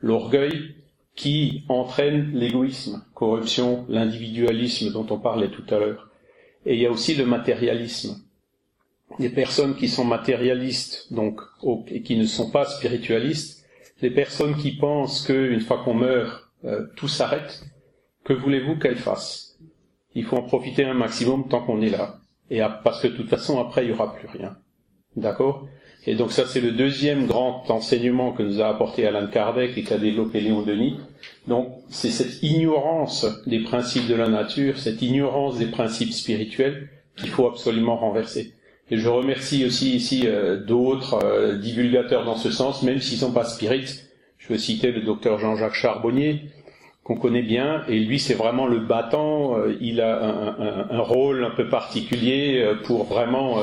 [0.00, 0.74] L'orgueil
[1.14, 6.10] qui entraîne l'égoïsme, corruption, l'individualisme dont on parlait tout à l'heure.
[6.66, 8.20] Et il y a aussi le matérialisme.
[9.20, 11.40] Les personnes qui sont matérialistes, donc,
[11.88, 13.61] et qui ne sont pas spiritualistes,
[14.02, 17.64] les personnes qui pensent qu'une fois qu'on meurt, euh, tout s'arrête,
[18.24, 19.58] que voulez-vous qu'elles fassent?
[20.14, 22.18] Il faut en profiter un maximum tant qu'on est là.
[22.50, 24.56] Et parce que de toute façon, après, il n'y aura plus rien.
[25.16, 25.66] D'accord?
[26.06, 29.84] Et donc ça, c'est le deuxième grand enseignement que nous a apporté Alan Kardec et
[29.84, 30.98] qu'a développé Léon Denis.
[31.46, 37.28] Donc, c'est cette ignorance des principes de la nature, cette ignorance des principes spirituels qu'il
[37.28, 38.52] faut absolument renverser.
[38.92, 43.20] Et je remercie aussi ici euh, d'autres euh, divulgateurs dans ce sens, même s'ils ne
[43.20, 44.10] sont pas spirites.
[44.36, 46.42] Je veux citer le docteur Jean-Jacques Charbonnier,
[47.02, 51.52] qu'on connaît bien, et lui c'est vraiment le battant, euh, il a un, rôle un
[51.52, 53.62] peu particulier pour vraiment,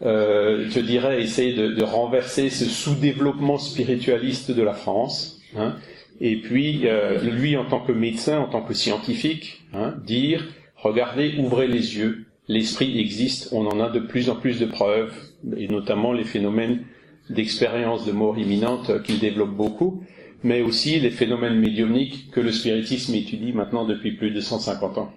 [0.00, 5.40] je dirais, essayer de, renverser ce sous-développement spiritualiste de la France.
[5.56, 5.74] Hein.
[6.20, 6.86] et puis,
[7.22, 10.46] lui en tant que médecin, en tant que scientifique, hein, dire,
[10.76, 15.14] regardez, ouvrez les yeux, l'esprit existe, on en a de plus en plus de preuves,
[15.56, 16.84] et notamment les phénomènes
[17.30, 20.04] d'expérience de mort imminente qu'il développe beaucoup
[20.42, 25.12] mais aussi les phénomènes médiumniques que le spiritisme étudie maintenant depuis plus de 150 ans.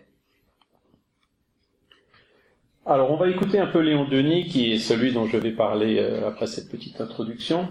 [2.86, 5.98] Alors on va écouter un peu Léon Denis, qui est celui dont je vais parler
[5.98, 7.68] euh, après cette petite introduction.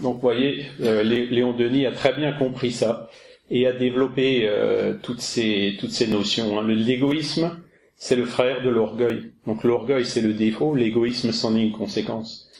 [0.00, 3.10] Donc, vous voyez, euh, Léon Denis a très bien compris ça
[3.50, 6.58] et a développé euh, toutes ces toutes ces notions.
[6.58, 6.66] Hein.
[6.66, 7.58] L'égoïsme,
[8.04, 9.30] c'est le frère de l'orgueil.
[9.46, 10.74] Donc, l'orgueil, c'est le défaut.
[10.74, 12.50] L'égoïsme, c'en est une conséquence.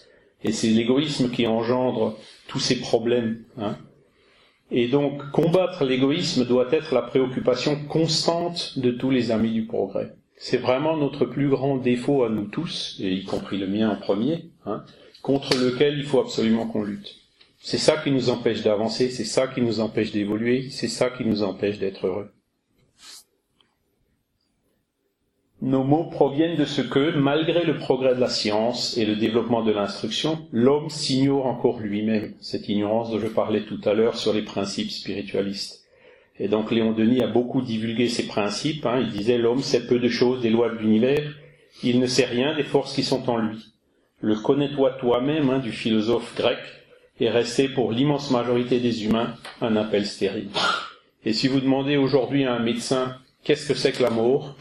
[0.44, 3.42] Et c'est l'égoïsme qui engendre tous ces problèmes.
[3.58, 3.76] Hein.
[4.70, 10.14] Et donc, combattre l'égoïsme doit être la préoccupation constante de tous les amis du progrès.
[10.36, 13.96] C'est vraiment notre plus grand défaut à nous tous, et y compris le mien en
[13.96, 14.84] premier, hein,
[15.22, 17.16] contre lequel il faut absolument qu'on lutte.
[17.58, 21.24] C'est ça qui nous empêche d'avancer, c'est ça qui nous empêche d'évoluer, c'est ça qui
[21.24, 22.30] nous empêche d'être heureux.
[25.64, 29.62] Nos mots proviennent de ce que, malgré le progrès de la science et le développement
[29.62, 34.32] de l'instruction, l'homme s'ignore encore lui-même, cette ignorance dont je parlais tout à l'heure sur
[34.32, 35.84] les principes spiritualistes.
[36.40, 38.98] Et donc Léon Denis a beaucoup divulgué ces principes, hein.
[38.98, 41.32] il disait l'homme sait peu de choses des lois de l'univers,
[41.84, 43.72] il ne sait rien des forces qui sont en lui.
[44.20, 46.58] Le connais-toi toi-même hein, du philosophe grec
[47.20, 50.48] est resté pour l'immense majorité des humains un appel stérile.
[51.24, 54.56] Et si vous demandez aujourd'hui à un médecin qu'est-ce que c'est que l'amour,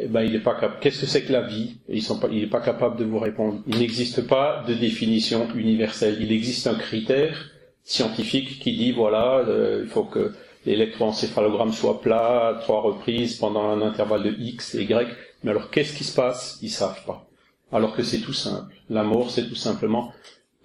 [0.00, 0.80] eh ben, il est pas capable.
[0.80, 1.76] Qu'est-ce que c'est que la vie?
[1.88, 3.60] Ils sont pas, Il n'est pas capable de vous répondre.
[3.66, 6.18] Il n'existe pas de définition universelle.
[6.20, 7.50] Il existe un critère
[7.84, 10.32] scientifique qui dit voilà, euh, il faut que
[10.66, 15.08] l'électroencéphalogramme soit plat trois reprises pendant un intervalle de x et y.
[15.42, 16.58] Mais alors qu'est-ce qui se passe?
[16.62, 17.26] Ils savent pas.
[17.70, 18.74] Alors que c'est tout simple.
[18.88, 20.12] L'amour, c'est tout simplement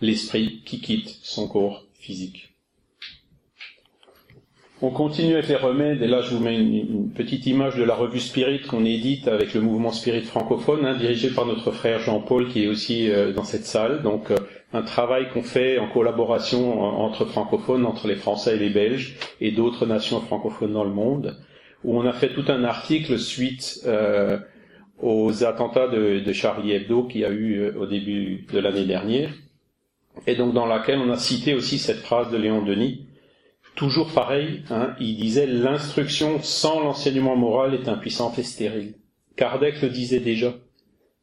[0.01, 2.48] l'esprit qui quitte son corps physique.
[4.81, 7.95] On continue avec les remèdes, et là je vous mets une, petite image de la
[7.95, 12.47] revue Spirit qu'on édite avec le mouvement Spirit francophone, hein, dirigé par notre frère Jean-Paul
[12.47, 14.03] qui est aussi euh, dans cette salle.
[14.03, 14.37] Donc euh,
[14.71, 19.51] un travail qu'on fait en collaboration entre francophones, entre les Français et les Belges, et
[19.51, 21.35] d'autres nations francophones dans le monde,
[21.83, 24.37] où on a fait tout un article suite euh,
[25.01, 29.31] aux attentats de, de, Charlie Hebdo qui a eu au début de l'année dernière,
[30.25, 33.08] et donc dans laquelle on a cité aussi cette phrase de Léon Denis
[33.75, 38.95] Toujours pareil, hein, il disait l'instruction sans l'enseignement moral est impuissante et stérile.
[39.35, 40.53] Kardec le disait déjà.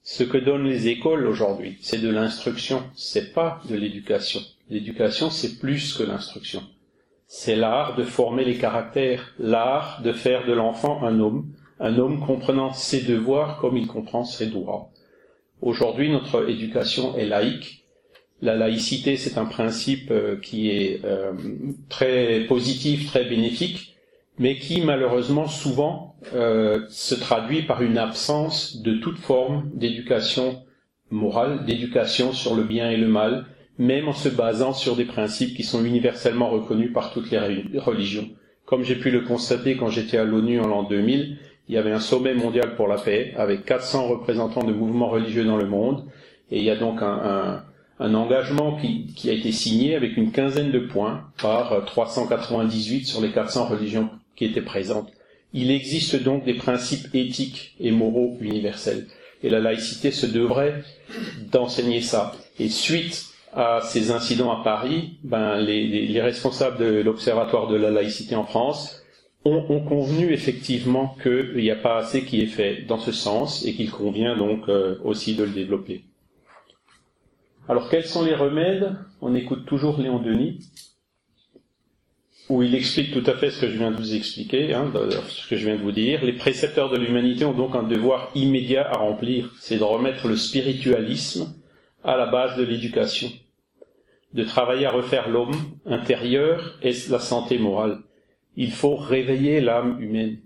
[0.03, 4.41] Ce que donnent les écoles aujourd'hui, c'est de l'instruction, c'est pas de l'éducation.
[4.71, 6.63] L'éducation, c'est plus que l'instruction.
[7.27, 12.25] C'est l'art de former les caractères, l'art de faire de l'enfant un homme, un homme
[12.25, 14.91] comprenant ses devoirs comme il comprend ses droits.
[15.61, 17.86] Aujourd'hui, notre éducation est laïque,
[18.43, 21.33] la laïcité, c'est un principe euh, qui est euh,
[21.89, 23.97] très positif, très bénéfique,
[24.39, 30.63] mais qui malheureusement souvent euh, se traduit par une absence de toute forme d'éducation
[31.11, 33.47] morale, d'éducation sur le bien et le mal,
[33.79, 37.39] même en se basant sur des principes qui sont universellement reconnus par toutes les
[37.79, 38.29] religions.
[38.67, 41.93] Comme j'ai pu le constater quand j'étais à l'ONU en l'an 2000, il y avait
[41.93, 46.05] un sommet mondial pour la paix avec 400 représentants de mouvements religieux dans le monde,
[46.51, 47.65] et il y a donc un, un
[47.99, 53.31] un engagement qui, a été signé avec une quinzaine de points par 398 sur les
[53.31, 55.11] 400 religions qui étaient présentes.
[55.55, 59.07] Il existe donc des principes éthiques et moraux universels.
[59.43, 60.83] Et la laïcité se devrait
[61.51, 62.33] d'enseigner ça.
[62.59, 67.77] Et suite à ces incidents à Paris, ben, les, les, les responsables de l'Observatoire de
[67.77, 69.03] la laïcité en France
[69.47, 73.65] ont, ont convenu effectivement qu'il n'y a pas assez qui est fait dans ce sens
[73.65, 76.05] et qu'il convient donc euh, aussi de le développer.
[77.69, 78.97] Alors quels sont les remèdes?
[79.21, 80.61] On écoute toujours Léon Denis,
[82.49, 84.93] où il explique tout à fait ce que je viens de vous expliquer, hein,
[85.29, 86.25] ce que je viens de vous dire.
[86.25, 90.37] Les précepteurs de l'humanité ont donc un devoir immédiat à remplir, c'est de remettre le
[90.37, 91.57] spiritualisme
[92.05, 93.31] à la base de l'éducation,
[94.33, 97.99] de travailler à refaire l'homme intérieur et la santé morale.
[98.57, 100.39] Il faut réveiller l'âme humaine.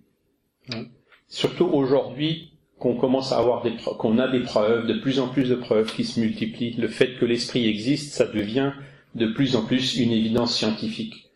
[1.28, 2.49] Surtout aujourd'hui,
[2.80, 5.94] qu'on commence à avoir des qu'on a des preuves, de plus en plus de preuves
[5.94, 6.74] qui se multiplient.
[6.78, 8.72] Le fait que l'esprit existe, ça devient
[9.14, 11.30] de plus en plus une évidence scientifique.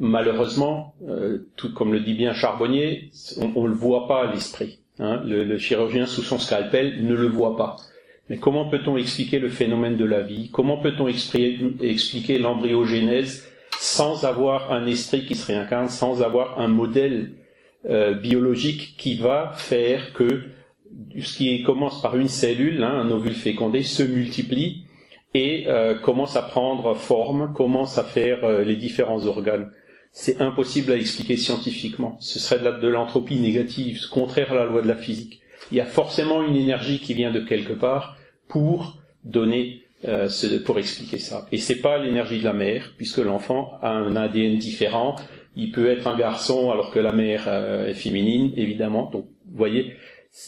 [0.00, 3.10] Malheureusement, euh, tout comme le dit bien Charbonnier,
[3.54, 4.78] on, ne le voit pas l'esprit.
[4.98, 5.22] Hein.
[5.24, 7.76] Le, chirurgien sous son scalpel ne le voit pas.
[8.30, 10.50] Mais comment peut-on expliquer le phénomène de la vie?
[10.52, 13.46] Comment peut-on expliquer l'embryogénèse
[13.78, 17.32] sans avoir un esprit qui se réincarne, sans avoir un modèle
[17.88, 20.42] euh, biologique qui va faire que
[21.20, 24.84] ce qui commence par une cellule, hein, un ovule fécondé, se multiplie
[25.34, 29.70] et euh, commence à prendre forme, commence à faire euh, les différents organes.
[30.12, 32.16] C'est impossible à expliquer scientifiquement.
[32.20, 35.40] Ce serait de l'entropie négative, contraire à la loi de la physique.
[35.70, 38.16] Il y a forcément une énergie qui vient de quelque part
[38.48, 40.28] pour donner, euh,
[40.64, 41.46] pour expliquer ça.
[41.52, 45.16] Et c'est pas l'énergie de la mère, puisque l'enfant a un ADN différent.
[45.56, 47.48] Il peut être un garçon alors que la mère
[47.86, 49.10] est féminine, évidemment.
[49.10, 49.94] Donc, vous voyez,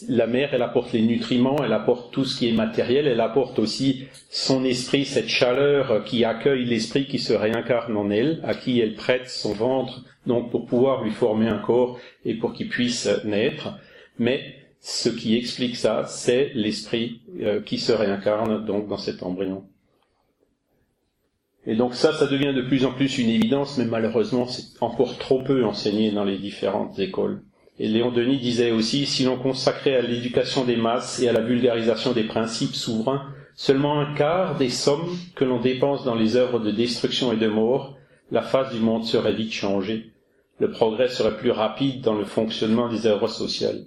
[0.09, 3.59] la mère, elle apporte les nutriments, elle apporte tout ce qui est matériel, elle apporte
[3.59, 8.81] aussi son esprit, cette chaleur qui accueille l'esprit qui se réincarne en elle, à qui
[8.81, 13.09] elle prête son ventre, donc pour pouvoir lui former un corps et pour qu'il puisse
[13.25, 13.75] naître.
[14.19, 19.65] Mais ce qui explique ça, c'est l'esprit euh, qui se réincarne donc dans cet embryon.
[21.67, 25.19] Et donc ça, ça devient de plus en plus une évidence, mais malheureusement, c'est encore
[25.19, 27.43] trop peu enseigné dans les différentes écoles.
[27.83, 31.41] Et Léon Denis disait aussi, si l'on consacrait à l'éducation des masses et à la
[31.41, 36.59] vulgarisation des principes souverains seulement un quart des sommes que l'on dépense dans les œuvres
[36.59, 37.97] de destruction et de mort,
[38.31, 40.11] la face du monde serait vite changée.
[40.59, 43.87] Le progrès serait plus rapide dans le fonctionnement des œuvres sociales.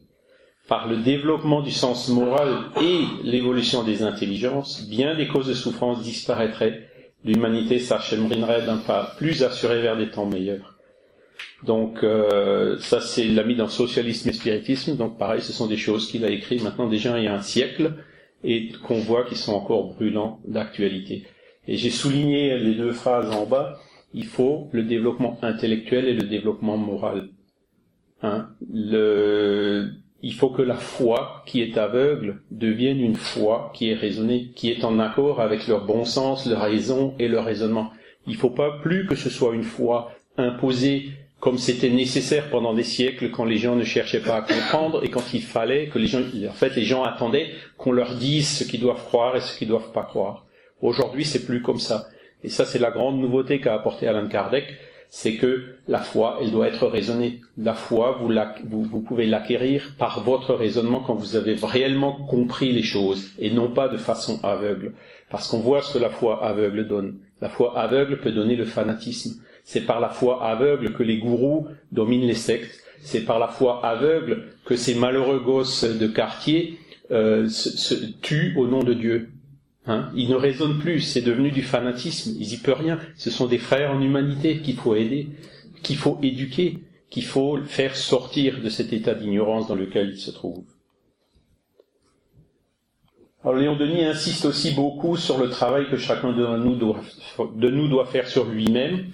[0.68, 2.50] Par le développement du sens moral
[2.82, 6.90] et l'évolution des intelligences, bien des causes de souffrance disparaîtraient,
[7.24, 10.73] l'humanité s'achemrinerait d'un pas plus assuré vers des temps meilleurs.
[11.66, 14.96] Donc euh, ça c'est l'ami dans socialisme et spiritisme.
[14.98, 17.42] Donc pareil, ce sont des choses qu'il a écrites maintenant déjà il y a un
[17.42, 17.94] siècle
[18.44, 21.24] et qu'on voit qui sont encore brûlants d'actualité.
[21.68, 23.80] Et j'ai souligné les deux phrases en bas.
[24.14, 27.30] Il faut le développement intellectuel et le développement moral.
[28.22, 29.90] Hein le,
[30.22, 34.72] il faut que la foi qui est aveugle devienne une foi qui est raisonnée, qui
[34.72, 37.92] est en accord avec leur bon sens, leur raison et leur raisonnement.
[38.26, 41.12] Il ne faut pas plus que ce soit une foi imposée
[41.44, 45.10] comme c'était nécessaire pendant des siècles quand les gens ne cherchaient pas à comprendre et
[45.10, 48.64] quand il fallait que les gens, en fait, les gens attendaient qu'on leur dise ce
[48.64, 50.46] qu'ils doivent croire et ce qu'ils doivent pas croire.
[50.82, 52.08] Aujourd'hui, c'est plus comme ça.
[52.46, 54.74] Et ça, c'est la grande nouveauté qu'a apporté Alan Kardec,
[55.10, 57.42] c'est que la foi, elle doit être raisonnée.
[57.58, 58.32] La foi, vous,
[58.64, 63.52] vous, vous pouvez l'acquérir par votre raisonnement quand vous avez réellement compris les choses et
[63.52, 64.94] non pas de façon aveugle.
[65.30, 67.18] Parce qu'on voit ce que la foi aveugle donne.
[67.42, 69.42] La foi aveugle peut donner le fanatisme.
[69.64, 72.84] C'est par la foi aveugle que les gourous dominent les sectes.
[73.02, 76.80] C'est par la foi aveugle que ces malheureux gosses de quartier
[77.12, 79.30] euh, se, tuent au nom de Dieu.
[79.86, 80.10] Hein?
[80.16, 83.00] Ils ne raisonnent plus, c'est devenu du fanatisme, ils y peuvent rien.
[83.16, 85.30] Ce sont des frères en humanité qu'il faut aider,
[85.82, 90.32] qu'il faut éduquer, qu'il faut faire sortir de cet état d'ignorance dans lequel ils se
[90.32, 90.64] trouvent.
[93.44, 96.58] Alors Léon Denis insiste aussi beaucoup sur le travail que chacun de
[97.70, 99.08] nous doit faire sur lui-même,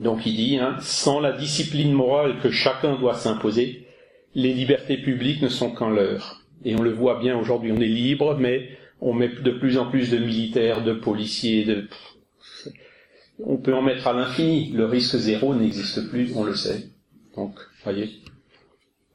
[0.00, 3.86] donc il dit, hein, sans la discipline morale que chacun doit s'imposer,
[4.34, 6.42] les libertés publiques ne sont qu'en leur.
[6.64, 9.90] Et on le voit bien aujourd'hui, on est libre, mais on met de plus en
[9.90, 11.88] plus de militaires, de policiers, de...
[13.44, 14.70] On peut en mettre à l'infini.
[14.72, 16.90] Le risque zéro n'existe plus, on le sait.
[17.36, 18.10] Donc, voyez.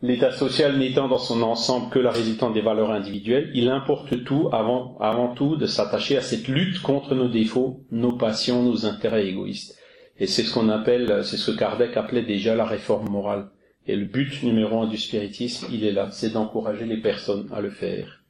[0.01, 4.49] L'état social n'étant dans son ensemble que la résultante des valeurs individuelles, il importe tout,
[4.51, 9.27] avant, avant tout, de s'attacher à cette lutte contre nos défauts, nos passions, nos intérêts
[9.27, 9.79] égoïstes.
[10.19, 13.49] Et c'est ce qu'on appelle, c'est ce que Kardec appelait déjà la réforme morale.
[13.87, 17.61] Et le but numéro un du spiritisme, il est là, c'est d'encourager les personnes à
[17.61, 18.23] le faire.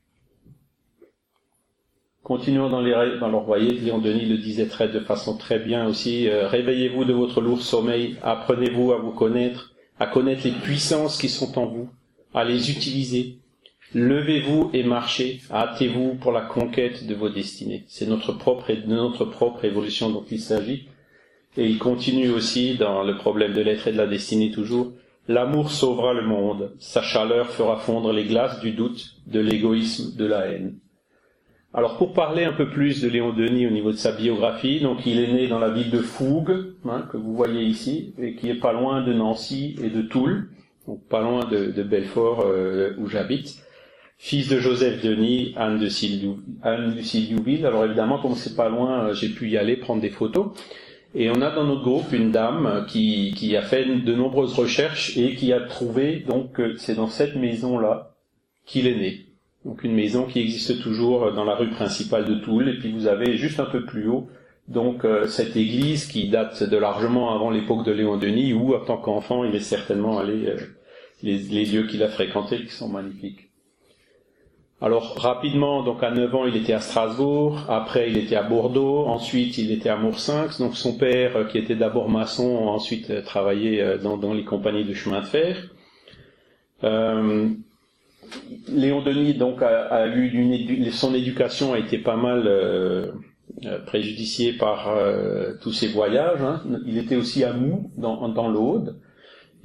[2.23, 5.87] Continuons dans les dans leur voyez, Léon Denis le disait très de façon très bien
[5.87, 6.27] aussi.
[6.27, 11.29] Euh, réveillez-vous de votre lourd sommeil, apprenez-vous à vous connaître, à connaître les puissances qui
[11.29, 11.87] sont en vous,
[12.33, 13.37] à les utiliser.
[13.93, 17.85] Levez-vous et marchez, hâtez-vous pour la conquête de vos destinées.
[17.87, 20.87] C'est notre propre de notre propre évolution dont il s'agit.
[21.57, 24.91] Et il continue aussi dans le problème de l'être et de la destinée toujours.
[25.27, 30.25] L'amour sauvera le monde, sa chaleur fera fondre les glaces du doute, de l'égoïsme, de
[30.25, 30.77] la haine.
[31.73, 35.05] Alors pour parler un peu plus de Léon Denis au niveau de sa biographie, donc
[35.05, 38.49] il est né dans la ville de Fougue, hein, que vous voyez ici, et qui
[38.49, 40.49] est pas loin de Nancy et de Toul,
[40.87, 43.57] donc pas loin de, Belfort euh, où j'habite.
[44.17, 47.65] Fils de Joseph Denis, Anne de Sylviouville.
[47.65, 50.51] Alors évidemment, comme c'est pas loin, euh, j'ai pu y aller prendre des photos.
[51.15, 55.35] Et on a dans notre groupe une dame qui, a fait de nombreuses recherches et
[55.35, 58.11] qui a trouvé donc que c'est dans cette maison-là
[58.65, 59.25] qu'il est né.
[59.63, 62.67] Donc une maison qui existe toujours dans la rue principale de Toul.
[62.67, 64.27] Et puis vous avez juste un peu plus haut
[64.67, 68.83] donc euh, cette église qui date de largement avant l'époque de Léon Denis où en
[68.83, 70.57] tant qu'enfant il est certainement allé euh,
[71.23, 73.44] les lieux qu'il a fréquentés qui sont magnifiques.
[74.81, 79.05] Alors rapidement, donc à 9 ans, il était à Strasbourg, après il était à Bordeaux,
[79.05, 83.21] ensuite il était à Moursinx, donc son père, euh, qui était d'abord maçon, ensuite euh,
[83.21, 85.71] travaillé euh, dans, les compagnies de chemin de fer.
[88.67, 93.13] Léon Denis donc a, eu son éducation a été pas mal
[93.87, 94.93] préjudiciée par
[95.61, 96.41] tous ses voyages.
[96.41, 96.61] Hein.
[96.85, 98.99] Il était aussi à Mou dans, dans l'Aude.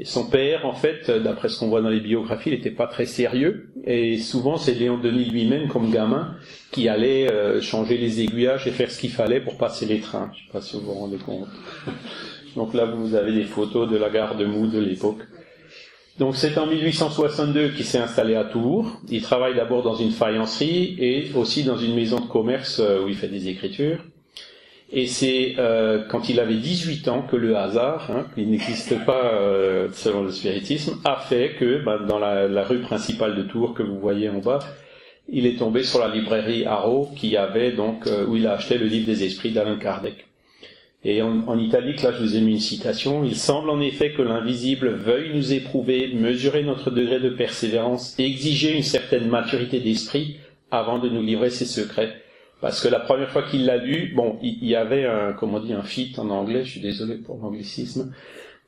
[0.04, 3.06] Son père, en fait, d'après ce qu'on voit dans les biographies, il n'était pas très
[3.06, 3.70] sérieux.
[3.84, 6.34] Et souvent, c'est Léon Denis lui-même, comme gamin,
[6.70, 10.30] qui allait euh, changer les aiguillages et faire ce qu'il fallait pour passer les trains.
[10.34, 11.48] Je ne sais pas si vous vous rendez compte.
[12.56, 15.20] Donc là, vous avez des photos de la gare de Mou de l'époque.
[16.18, 19.00] Donc c'est en 1862 qu'il s'est installé à Tours.
[19.08, 23.08] Il travaille d'abord dans une faïencerie et aussi dans une maison de commerce euh, où
[23.08, 24.04] il fait des écritures.
[24.92, 29.34] Et c'est euh, quand il avait 18 ans que le hasard, hein, qui n'existe pas
[29.34, 33.84] euh, selon le spiritisme, a fait que bah, dans la, rue principale de Tours que
[33.84, 34.58] vous voyez en bas,
[35.28, 38.78] il est tombé sur la librairie Haro qui avait donc euh, où il a acheté
[38.78, 40.26] le livre des esprits d'Alain Kardec.
[41.04, 43.24] Et en, en, italique, là, je vous ai mis une citation.
[43.24, 48.76] Il semble en effet que l'invisible veuille nous éprouver, mesurer notre degré de persévérance, exiger
[48.76, 50.38] une certaine maturité d'esprit
[50.72, 52.20] avant de nous livrer ses secrets.
[52.60, 55.72] Parce que la première fois qu'il l'a lu, bon, il, y avait un, comment dit,
[55.72, 58.12] un fit en anglais, je suis désolé pour l'anglicisme,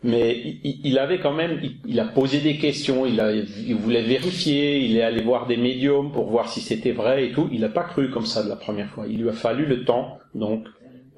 [0.02, 4.02] mais il, il, avait quand même, il, a posé des questions, il, a, il voulait
[4.02, 7.48] vérifier, il est allé voir des médiums pour voir si c'était vrai et tout.
[7.52, 9.06] Il n'a pas cru comme ça de la première fois.
[9.06, 10.66] Il lui a fallu le temps, donc,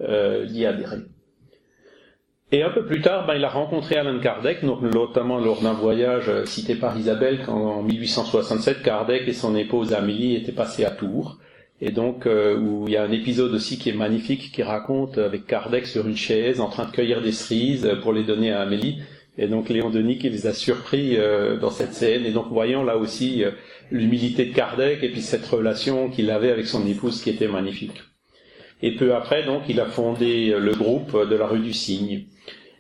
[0.01, 0.99] euh, d'y adhérer.
[2.53, 6.29] Et un peu plus tard, ben, il a rencontré Alan Kardec, notamment lors d'un voyage
[6.29, 10.91] euh, cité par Isabelle, quand en 1867, Kardec et son épouse Amélie étaient passés à
[10.91, 11.39] Tours.
[11.81, 15.19] Et donc, euh, où il y a un épisode aussi qui est magnifique, qui raconte
[15.19, 18.61] avec Kardec sur une chaise, en train de cueillir des cerises pour les donner à
[18.61, 19.01] Amélie.
[19.37, 22.25] Et donc Léon Denis qui les a surpris euh, dans cette scène.
[22.25, 23.43] Et donc voyant là aussi
[23.91, 28.01] l'humilité de Kardec et puis cette relation qu'il avait avec son épouse qui était magnifique.
[28.83, 32.25] Et peu après, donc, il a fondé le groupe de la rue du Cygne.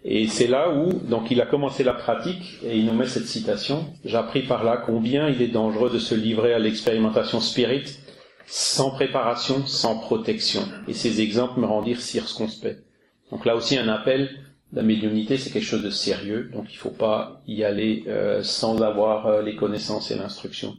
[0.04, 3.26] Et c'est là où, donc, il a commencé la pratique, et il nous met cette
[3.26, 8.00] citation, j'ai appris par là combien il est dangereux de se livrer à l'expérimentation spirit
[8.46, 10.62] sans préparation, sans protection.
[10.88, 12.82] Et ces exemples me rendirent circonspect.
[13.30, 14.30] Donc là aussi un appel,
[14.72, 18.42] la médiumnité c'est quelque chose de sérieux, donc il ne faut pas y aller euh,
[18.42, 20.76] sans avoir euh, les connaissances et l'instruction.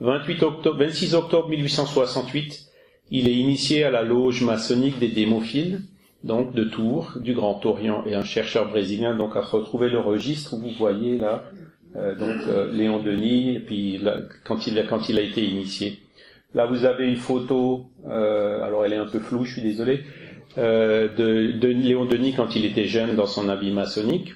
[0.00, 2.66] 28 octobre, 26 octobre 1868,
[3.10, 5.82] il est initié à la loge maçonnique des démophiles,
[6.24, 10.54] donc de Tours, du Grand Orient, et un chercheur brésilien donc a retrouvé le registre
[10.54, 11.44] où vous voyez là,
[11.94, 14.00] euh, donc Léon Denis, puis
[14.44, 16.00] quand il a été initié.
[16.56, 20.00] Là vous avez une photo, euh, alors elle est un peu floue, je suis désolé,
[20.56, 24.32] de, de Léon Denis quand il était jeune dans son habit maçonnique.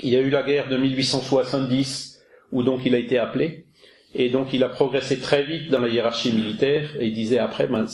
[0.00, 2.18] Il y a eu la guerre de 1870
[2.52, 3.66] où donc il a été appelé.
[4.14, 7.66] Et donc il a progressé très vite dans la hiérarchie militaire et il disait après,
[7.66, 7.84] ben,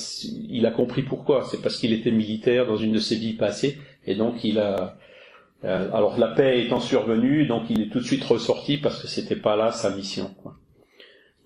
[0.49, 1.47] il a compris pourquoi.
[1.51, 4.97] C'est parce qu'il était militaire dans une de ses vies passées et donc il a.
[5.65, 9.09] Euh, alors la paix étant survenue, donc il est tout de suite ressorti parce que
[9.09, 10.31] c'était pas là sa mission.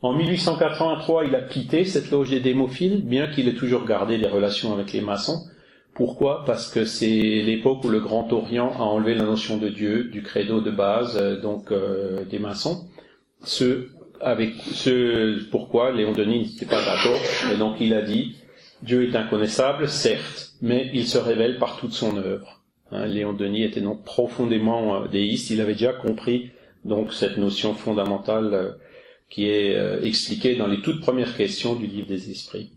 [0.01, 4.29] En 1883, il a quitté cette loge des démophiles, bien qu'il ait toujours gardé des
[4.29, 5.49] relations avec les maçons.
[5.95, 6.45] Pourquoi?
[6.45, 10.23] Parce que c'est l'époque où le Grand Orient a enlevé la notion de Dieu du
[10.23, 12.87] credo de base, euh, donc euh, des maçons.
[13.43, 13.89] Ce
[14.21, 17.21] avec ce pourquoi Léon Denis n'était pas d'accord,
[17.53, 18.37] et donc il a dit
[18.83, 22.63] Dieu est inconnaissable, certes, mais il se révèle par toute son œuvre.
[22.93, 26.53] Hein, Léon Denis était donc profondément euh, déiste, il avait déjà compris
[26.85, 28.77] donc cette notion fondamentale
[29.29, 32.73] qui est euh, expliquée dans les toutes premières questions du livre des esprits.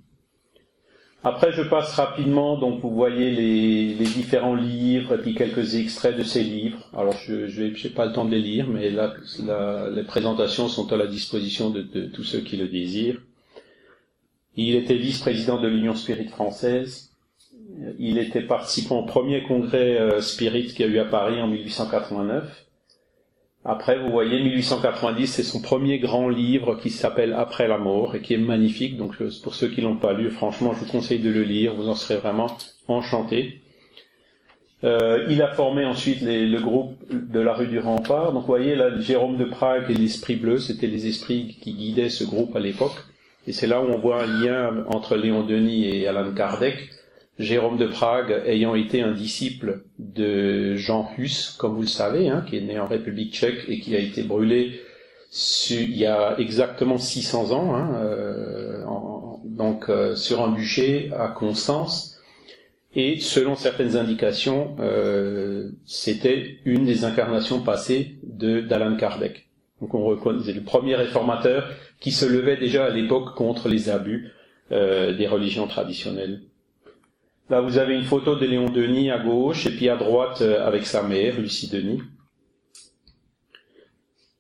[1.24, 6.18] Après, je passe rapidement, donc vous voyez les, les, différents livres et puis quelques extraits
[6.18, 6.90] de ces livres.
[6.98, 9.14] Alors, je n'ai pas le temps de les lire, mais là,
[9.94, 13.22] les présentations sont à la disposition de, de, tous ceux qui le désirent.
[14.56, 17.12] Il était vice-président de l'Union Spirit française.
[18.00, 22.66] Il était participant au premier congrès euh, Spirit qui a eu à Paris en 1889.
[23.64, 28.22] Après, vous voyez, 1890, c'est son premier grand livre qui s'appelle Après la mort et
[28.22, 28.98] qui est magnifique.
[28.98, 31.76] Donc, pour ceux qui l'ont pas lu, franchement, je vous conseille de le lire.
[31.76, 32.48] Vous en serez vraiment
[32.88, 33.62] enchanté.
[34.84, 38.34] Euh, il a formé ensuite le groupe de la rue du Rempart.
[38.34, 42.10] Donc, vous voyez, là, Jérôme de Prague et l'Esprit Bleu, c'était les esprits qui guidaient
[42.10, 42.96] ce groupe à l'époque.
[43.46, 46.90] Et c'est là où on voit un lien entre Léon Denis et Alan Kardec
[47.40, 52.44] Jérôme de Prague ayant été un disciple de Jean Hus, comme vous le savez, hein,
[52.48, 54.82] qui est né en République tchèque et qui a été brûlé
[55.70, 58.84] il y a exactement 600 ans, hein, euh,
[59.46, 62.20] donc euh, sur un bûcher à Constance.
[62.94, 69.48] Et selon certaines indications, euh, c'était une des incarnations passées de d'Alan Kardec.
[69.80, 71.70] Donc on reconnaît le premier réformateur
[72.02, 74.32] qui se levait déjà à l'époque contre les abus
[74.70, 76.44] des religions traditionnelles.
[77.52, 80.66] Là, vous avez une photo de Léon Denis à gauche et puis à droite euh,
[80.66, 82.02] avec sa mère, Lucie Denis.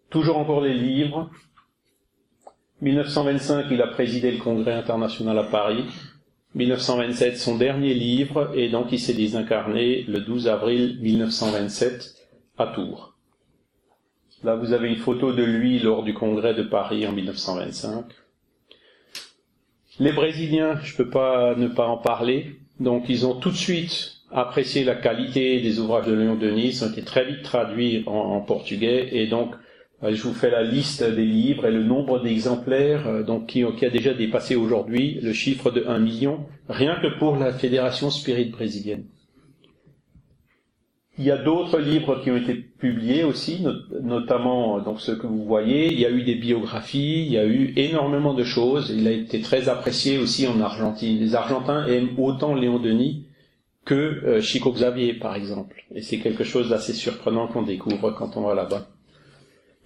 [0.09, 1.29] Toujours encore les livres.
[2.79, 5.83] 1925, il a présidé le Congrès international à Paris.
[6.55, 12.15] 1927, son dernier livre, et donc il s'est désincarné le 12 avril 1927
[12.57, 13.13] à Tours.
[14.45, 18.05] Là, vous avez une photo de lui lors du Congrès de Paris en 1925.
[19.99, 22.60] Les Brésiliens, je ne peux pas ne pas en parler.
[22.79, 26.83] Donc ils ont tout de suite apprécié la qualité des ouvrages de Léon Denis, ils
[26.85, 29.53] ont été très vite traduits en, portugais, et donc
[30.03, 33.85] Je vous fais la liste des livres et le nombre d'exemplaires euh, donc qui, qui,
[33.85, 38.45] a déjà dépassé aujourd'hui le chiffre de 1 million, rien que pour la Fédération Spirit
[38.45, 39.05] brésilienne.
[41.17, 43.65] Il y a d'autres livres qui ont été publiés aussi,
[44.01, 45.91] notamment donc ceux que vous voyez.
[45.91, 48.93] Il y a eu des biographies, il y a eu énormément de choses.
[48.95, 51.19] Il a été très apprécié aussi en Argentine.
[51.19, 53.25] Les Argentins aiment autant Léon Denis
[53.83, 55.83] que euh, Chico Xavier, par exemple.
[55.93, 58.87] Et c'est quelque chose d'assez surprenant qu'on découvre quand on va là-bas.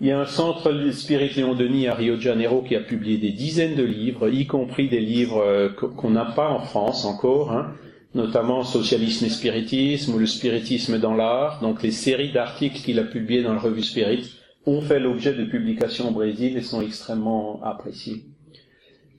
[0.01, 3.17] Il y a un centre Spirit Léon Denis à Rio de Janeiro qui a publié
[3.17, 7.51] des dizaines de livres, y compris des livres euh, qu'on n'a pas en France encore.
[7.51, 7.73] Hein
[8.15, 11.59] notamment Socialisme et Spiritisme ou le Spiritisme dans l'art.
[11.61, 14.31] Donc les séries d'articles qu'il a publiés dans la revue Spirit
[14.65, 18.23] ont fait l'objet de publications au Brésil et sont extrêmement appréciés.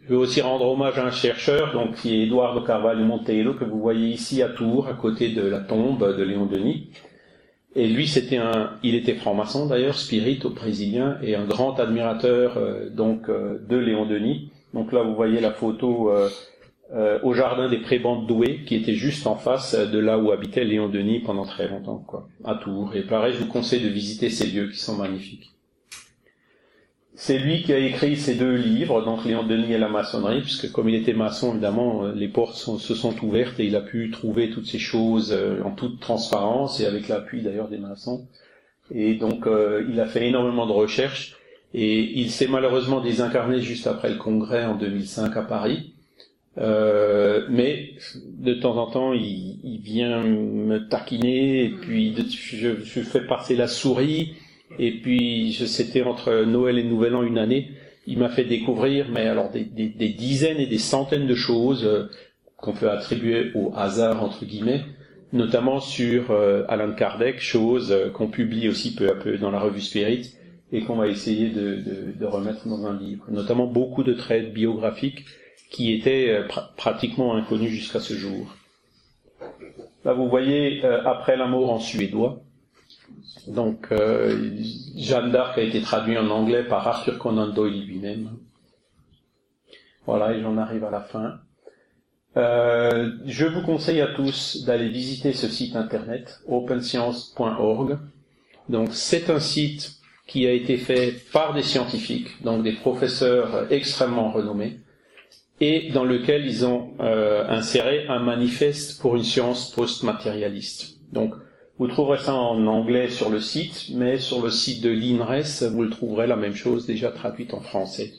[0.03, 3.64] Je veux aussi rendre hommage à un chercheur, donc qui est Eduardo Carvalho Monteiro, que
[3.64, 6.90] vous voyez ici à Tours, à côté de la tombe de Léon Denis.
[7.74, 12.57] Et lui, c'était un, il était franc-maçon d'ailleurs, spirit au brésilien, et un grand admirateur
[12.57, 14.51] euh, donc euh, de Léon Denis.
[14.74, 16.28] Donc là, vous voyez la photo euh,
[16.95, 20.64] euh, au jardin des prébendes douées, qui était juste en face de là où habitait
[20.64, 22.95] Léon Denis pendant très longtemps, quoi, à Tours.
[22.95, 25.53] Et pareil, je vous conseille de visiter ces lieux qui sont magnifiques.
[27.14, 30.70] C'est lui qui a écrit ces deux livres, donc Léon Denis et la maçonnerie, puisque
[30.70, 34.11] comme il était maçon, évidemment, euh, les portes se sont ouvertes et il a pu
[34.11, 38.28] trouver toutes ces choses euh, en toute transparence et avec l'appui d'ailleurs des maçons.
[38.93, 39.49] Et donc,
[39.89, 41.37] il a fait énormément de recherches
[41.74, 45.95] et il s'est malheureusement désincarné juste après le congrès en 2005 à Paris.
[46.59, 47.91] Euh, mais
[48.39, 53.57] de temps en temps, il, il vient me taquiner, et puis je, je, fais passer
[53.57, 54.35] la souris,
[54.79, 57.71] et puis c'était entre Noël et Nouvel An une année,
[58.07, 61.85] il m'a fait découvrir, mais alors des, des, des, dizaines et des centaines de choses
[61.85, 62.09] euh,
[62.57, 64.83] qu'on peut attribuer au hasard entre guillemets,
[65.33, 69.59] notamment sur euh, Alan Kardec, choses euh, qu'on publie aussi peu à peu dans la
[69.59, 70.35] revue Spirit
[70.73, 74.53] et qu'on va essayer de, de, de remettre dans un livre, notamment beaucoup de traits
[74.53, 75.25] biographiques
[75.71, 78.55] qui était euh, pratiquement inconnu jusqu'à ce jour.
[80.05, 82.41] Là, vous voyez euh, après l'amour en suédois.
[83.49, 84.55] Donc, euh,
[84.97, 88.31] Jeanne d'Arc a été traduit en anglais par Arthur Conan Doyle lui-même.
[90.05, 91.41] Voilà, et j'en arrive à la fin.
[92.37, 97.99] je vous conseille à tous d'aller visiter ce site internet, openscience.org.
[98.69, 99.97] Donc, c'est un site
[100.29, 104.79] qui a été fait par des scientifiques, donc des professeurs extrêmement renommés,
[105.61, 110.99] et dans lequel ils ont euh, inséré un manifeste pour une science post-matérialiste.
[111.13, 111.35] Donc,
[111.79, 115.83] vous trouverez ça en anglais sur le site, mais sur le site de l'INRES, vous
[115.83, 118.13] le trouverez la même chose déjà traduite en français.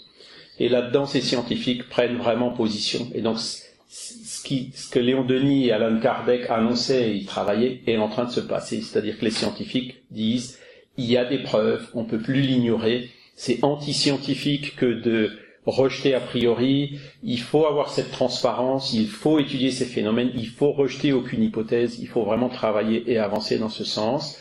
[0.60, 3.08] Et là-dedans, ces scientifiques prennent vraiment position.
[3.14, 7.98] Et donc, ce, qui, ce que Léon Denis et Alan Kardec annonçaient et travaillaient est
[7.98, 8.82] en train de se passer.
[8.82, 10.60] C'est-à-dire que les scientifiques disent,
[10.98, 15.32] il y a des preuves, on peut plus l'ignorer, c'est anti-scientifique que de
[15.68, 20.72] rejeter a priori, il faut avoir cette transparence, il faut étudier ces phénomènes, il faut
[20.72, 24.40] rejeter aucune hypothèse, il faut vraiment travailler et avancer dans ce sens,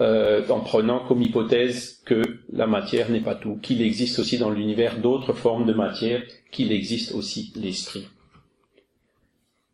[0.00, 4.50] euh, en prenant comme hypothèse que la matière n'est pas tout, qu'il existe aussi dans
[4.50, 8.08] l'univers d'autres formes de matière, qu'il existe aussi l'esprit.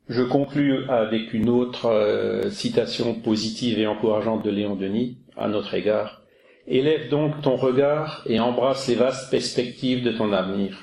[0.09, 5.72] Je conclus avec une autre euh, citation positive et encourageante de Léon Denis à notre
[5.72, 6.20] égard.
[6.67, 10.79] Élève donc ton regard et embrasse les vastes perspectives de ton avenir.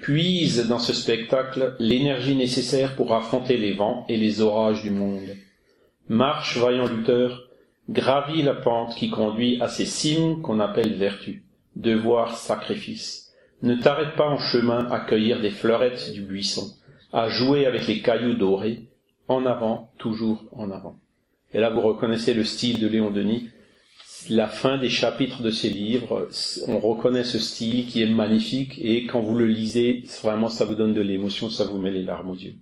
[0.00, 5.36] Puise dans ce spectacle l'énergie nécessaire pour affronter les vents et les orages du monde.
[6.08, 7.48] Marche, vaillant lutteur,
[7.90, 11.44] gravis la pente qui conduit à ces cimes qu'on appelle vertu,
[11.76, 13.34] devoir, sacrifice.
[13.62, 16.66] Ne t'arrête pas en chemin à cueillir des fleurettes du buisson,
[17.12, 18.84] à jouer avec les cailloux dorés,
[19.28, 20.96] en avant, toujours en avant.
[21.52, 23.50] Et là, vous reconnaissez le style de Léon Denis,
[24.28, 26.28] la fin des chapitres de ces livres,
[26.68, 30.74] on reconnaît ce style qui est magnifique et quand vous le lisez, vraiment ça vous
[30.74, 32.54] donne de l'émotion, ça vous met les larmes aux yeux.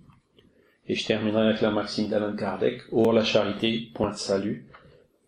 [0.87, 4.65] Et je terminerai avec la maxime d'Alan Kardec, Or la charité, point de salut,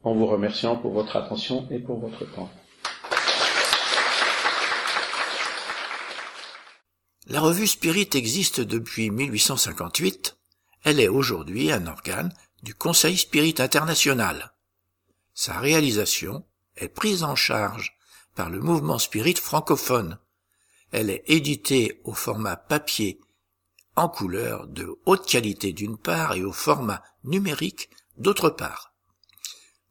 [0.03, 2.49] en vous remerciant pour votre attention et pour votre temps.
[7.27, 10.37] La revue Spirit existe depuis 1858.
[10.83, 14.53] Elle est aujourd'hui un organe du Conseil Spirit International.
[15.33, 16.45] Sa réalisation
[16.77, 17.97] est prise en charge
[18.35, 20.17] par le mouvement spirit francophone.
[20.91, 23.19] Elle est éditée au format papier
[23.95, 28.93] en couleur de haute qualité d'une part et au format numérique d'autre part.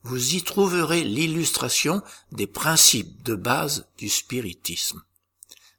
[0.02, 5.02] Vous y trouverez l'illustration des principes de base du spiritisme,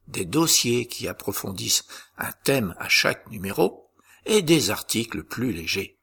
[0.08, 1.86] des dossiers qui approfondissent
[2.18, 3.90] un thème à chaque numéro
[4.26, 5.98] et des articles plus légers.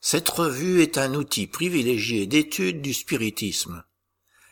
[0.00, 3.84] Cette revue est un outil privilégié d'étude du spiritisme.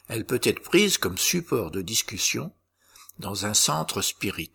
[0.09, 2.53] Elle peut être prise comme support de discussion
[3.19, 4.55] dans un centre spirit.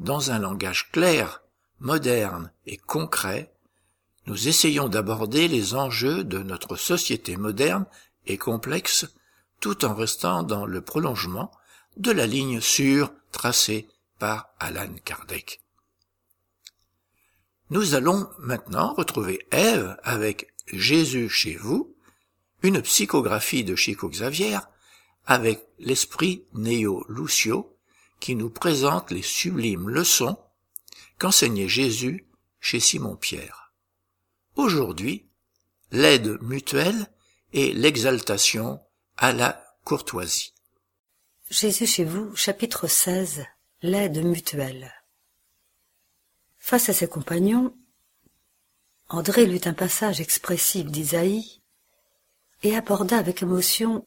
[0.00, 1.42] Dans un langage clair,
[1.78, 3.52] moderne et concret,
[4.26, 7.86] nous essayons d'aborder les enjeux de notre société moderne
[8.26, 9.06] et complexe
[9.60, 11.50] tout en restant dans le prolongement
[11.96, 15.60] de la ligne sûre tracée par Alan Kardec.
[17.70, 21.96] Nous allons maintenant retrouver Ève avec Jésus chez vous,
[22.62, 24.58] une psychographie de Chico Xavier
[25.24, 27.76] avec l'esprit Neo Lucio
[28.20, 30.38] qui nous présente les sublimes leçons
[31.18, 32.28] qu'enseignait Jésus
[32.60, 33.72] chez Simon-Pierre.
[34.54, 35.26] Aujourd'hui,
[35.90, 37.08] l'aide mutuelle
[37.52, 38.80] et l'exaltation
[39.16, 40.54] à la courtoisie.
[41.50, 43.44] Jésus chez vous, chapitre 16,
[43.82, 44.95] l'aide mutuelle.
[46.66, 47.72] Face à ses compagnons,
[49.08, 51.62] André lut un passage expressif d'Isaïe
[52.64, 54.04] et aborda avec émotion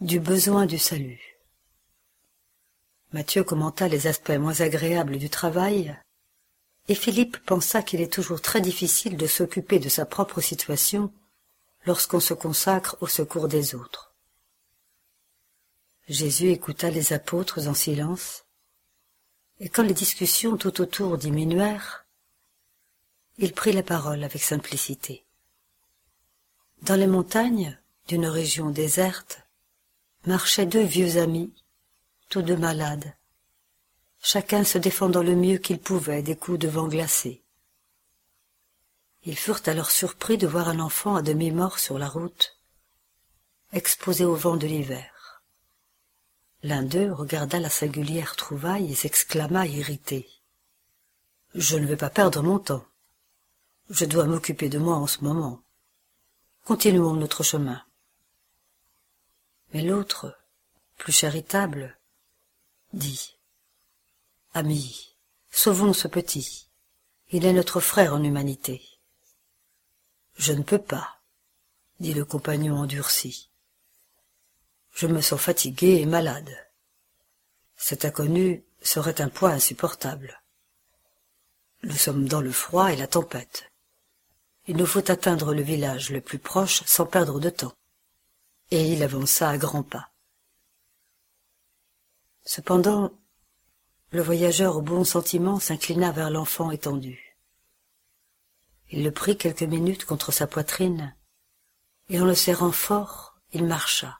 [0.00, 1.20] du besoin du salut.
[3.12, 5.94] Matthieu commenta les aspects moins agréables du travail,
[6.88, 11.12] et Philippe pensa qu'il est toujours très difficile de s'occuper de sa propre situation
[11.84, 14.14] lorsqu'on se consacre au secours des autres.
[16.08, 18.46] Jésus écouta les apôtres en silence,
[19.60, 22.06] et quand les discussions tout autour diminuèrent,
[23.38, 25.24] il prit la parole avec simplicité.
[26.82, 29.40] Dans les montagnes d'une région déserte
[30.26, 31.52] marchaient deux vieux amis,
[32.28, 33.14] tous deux malades,
[34.20, 37.42] chacun se défendant le mieux qu'il pouvait des coups de vent glacé.
[39.24, 42.58] Ils furent alors surpris de voir un enfant à demi-mort sur la route,
[43.72, 45.17] exposé au vent de l'hiver.
[46.68, 50.28] L'un d'eux regarda la singulière trouvaille et s'exclama irrité.
[51.54, 52.84] Je ne vais pas perdre mon temps.
[53.88, 55.62] Je dois m'occuper de moi en ce moment.
[56.66, 57.82] Continuons notre chemin.
[59.72, 60.38] Mais l'autre,
[60.98, 61.96] plus charitable,
[62.92, 63.38] dit
[64.52, 65.14] Ami,
[65.50, 66.68] sauvons ce petit.
[67.30, 68.82] Il est notre frère en humanité.
[70.36, 71.22] Je ne peux pas,
[71.98, 73.48] dit le compagnon endurci.
[75.00, 76.52] Je me sens fatigué et malade.
[77.76, 80.42] Cet inconnu serait un poids insupportable.
[81.84, 83.70] Nous sommes dans le froid et la tempête.
[84.66, 87.76] Il nous faut atteindre le village le plus proche sans perdre de temps.
[88.72, 90.10] Et il avança à grands pas.
[92.44, 93.12] Cependant,
[94.10, 97.36] le voyageur au bon sentiment s'inclina vers l'enfant étendu.
[98.90, 101.14] Il le prit quelques minutes contre sa poitrine,
[102.08, 104.17] et en le serrant fort, il marcha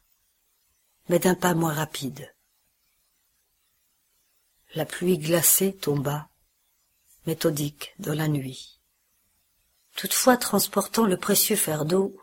[1.08, 2.32] mais d'un pas moins rapide.
[4.74, 6.28] La pluie glacée tomba,
[7.26, 8.78] méthodique, dans la nuit.
[9.96, 12.16] Toutefois, transportant le précieux fardeau,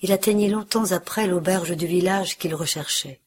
[0.00, 3.20] il atteignit longtemps après l'auberge du village qu'il recherchait.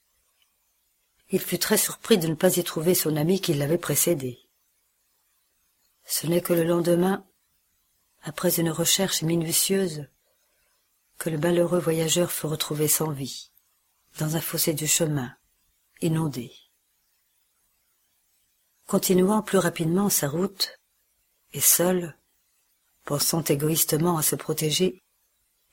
[1.29, 4.39] Il fut très surpris de ne pas y trouver son ami qui l'avait précédé.
[6.05, 7.23] Ce n'est que le lendemain,
[8.23, 10.07] après une recherche minutieuse,
[11.17, 13.50] que le malheureux voyageur fut retrouvé sans vie
[14.19, 15.35] dans un fossé du chemin,
[16.01, 16.51] inondé.
[18.87, 20.77] Continuant plus rapidement sa route,
[21.53, 22.17] et seul,
[23.05, 25.01] pensant égoïstement à se protéger,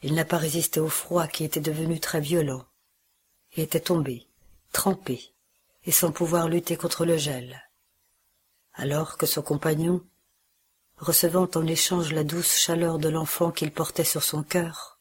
[0.03, 2.65] il n'a pas résisté au froid qui était devenu très violent,
[3.57, 4.27] et était tombé,
[4.73, 5.33] trempé,
[5.85, 7.63] et sans pouvoir lutter contre le gel.
[8.75, 10.05] Alors que son compagnon,
[10.99, 15.01] recevant en échange la douce chaleur de l'enfant qu'il portait sur son cœur,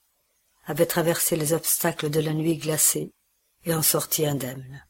[0.66, 3.12] avait traversé les obstacles de la nuit glacée
[3.68, 4.86] et en sortit indemne.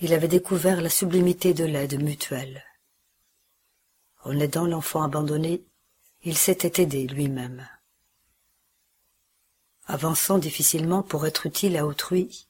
[0.00, 2.64] Il avait découvert la sublimité de l'aide mutuelle.
[4.22, 5.64] En aidant l'enfant abandonné,
[6.22, 7.68] il s'était aidé lui-même.
[9.86, 12.46] Avançant difficilement pour être utile à autrui,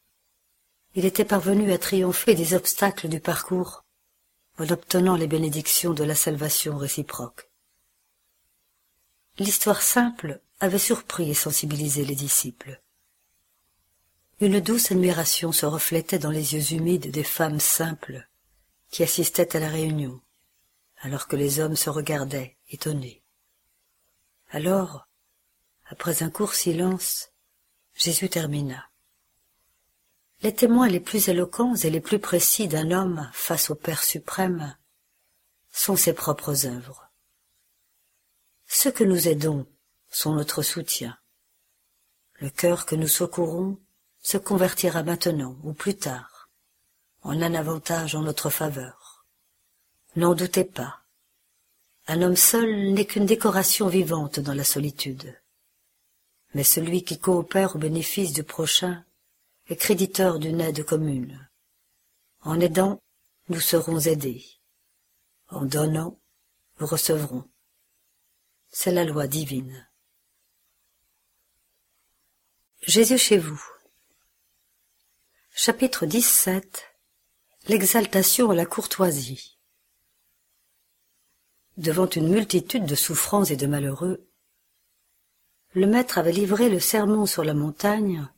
[0.94, 3.84] il était parvenu à triompher des obstacles du parcours
[4.58, 7.50] en obtenant les bénédictions de la salvation réciproque.
[9.38, 12.83] L'histoire simple avait surpris et sensibilisé les disciples.
[14.44, 18.28] Une douce admiration se reflétait dans les yeux humides des femmes simples
[18.90, 20.20] qui assistaient à la réunion,
[20.98, 23.22] alors que les hommes se regardaient, étonnés.
[24.50, 25.08] Alors,
[25.86, 27.30] après un court silence,
[27.94, 28.90] Jésus termina.
[30.42, 34.76] Les témoins les plus éloquents et les plus précis d'un homme face au Père suprême
[35.72, 37.10] sont ses propres œuvres.
[38.66, 39.66] Ceux que nous aidons
[40.10, 41.16] sont notre soutien.
[42.34, 43.78] Le cœur que nous secourons
[44.24, 46.48] se convertira maintenant ou plus tard
[47.22, 49.24] en un avantage en notre faveur.
[50.16, 51.02] N'en doutez pas.
[52.06, 55.38] Un homme seul n'est qu'une décoration vivante dans la solitude.
[56.54, 59.04] Mais celui qui coopère au bénéfice du prochain
[59.68, 61.48] est créditeur d'une aide commune.
[62.40, 63.00] En aidant,
[63.48, 64.44] nous serons aidés.
[65.48, 66.18] En donnant,
[66.80, 67.48] nous recevrons.
[68.70, 69.88] C'est la loi divine.
[72.82, 73.62] Jésus chez vous.
[75.56, 76.84] Chapitre 17
[77.68, 79.56] L'exaltation à la courtoisie.
[81.76, 84.28] Devant une multitude de souffrants et de malheureux,
[85.74, 88.28] le maître avait livré le sermon sur la montagne,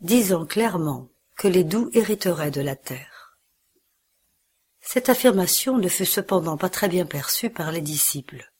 [0.00, 3.38] disant clairement que les doux hériteraient de la terre.
[4.80, 8.50] Cette affirmation ne fut cependant pas très bien perçue par les disciples.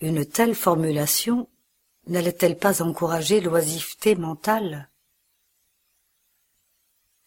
[0.00, 1.48] Une telle formulation
[2.08, 4.90] n'allait-elle pas encourager l'oisiveté mentale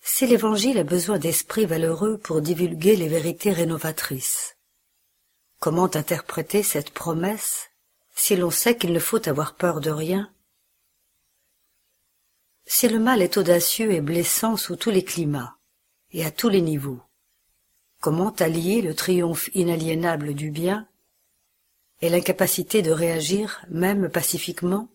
[0.06, 4.58] Si l'Évangile a besoin d'esprits valeureux pour divulguer les vérités rénovatrices,
[5.60, 7.70] comment interpréter cette promesse
[8.14, 10.30] si l'on sait qu'il ne faut avoir peur de rien?
[12.66, 15.56] Si le mal est audacieux et blessant sous tous les climats
[16.12, 17.02] et à tous les niveaux,
[18.02, 20.86] comment allier le triomphe inaliénable du bien
[22.02, 24.90] et l'incapacité de réagir même pacifiquement?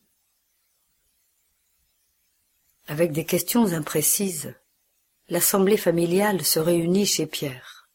[2.88, 4.54] Avec des questions imprécises,
[5.28, 7.88] l'assemblée familiale se réunit chez Pierre.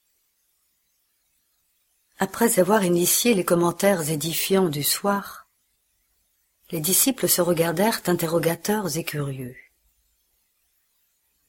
[2.19, 5.47] Après avoir initié les commentaires édifiants du soir,
[6.71, 9.55] les disciples se regardèrent interrogateurs et curieux.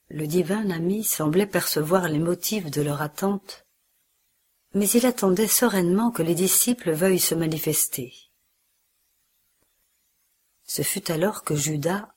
[0.08, 3.64] Le divin ami semblait percevoir les motifs de leur attente
[4.74, 8.12] mais il attendait sereinement que les disciples veuillent se manifester.
[10.64, 12.13] Ce fut alors que Judas,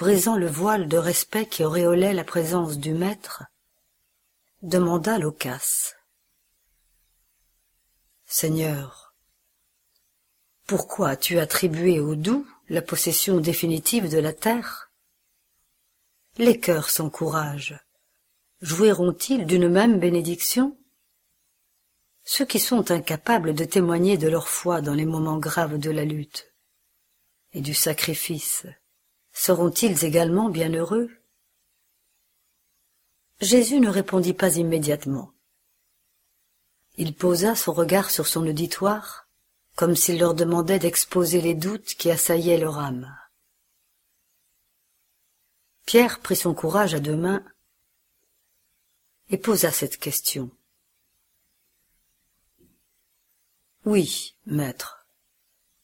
[0.00, 3.44] brisant le voile de respect qui auréolait la présence du maître,
[4.62, 5.94] demanda l'ocasse.
[8.24, 9.14] Seigneur,
[10.66, 14.90] pourquoi as-tu attribué aux doux la possession définitive de la terre?
[16.38, 17.78] Les cœurs sans courage
[18.62, 20.78] jouiront-ils d'une même bénédiction?
[22.24, 26.06] Ceux qui sont incapables de témoigner de leur foi dans les moments graves de la
[26.06, 26.54] lutte
[27.52, 28.64] et du sacrifice
[29.40, 31.08] seront-ils également bienheureux
[33.40, 35.32] Jésus ne répondit pas immédiatement.
[36.98, 39.30] Il posa son regard sur son auditoire,
[39.76, 43.16] comme s'il leur demandait d'exposer les doutes qui assaillaient leur âme.
[45.86, 47.42] Pierre prit son courage à deux mains
[49.30, 50.50] et posa cette question.
[53.86, 55.06] Oui, maître.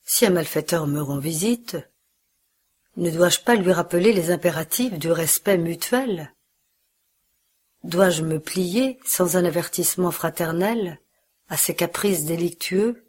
[0.05, 1.79] Si un malfaiteur me rend visite,
[2.97, 6.35] ne dois-je pas lui rappeler les impératifs du respect mutuel?
[7.85, 10.99] Dois-je me plier, sans un avertissement fraternel,
[11.49, 13.07] à ses caprices délictueux,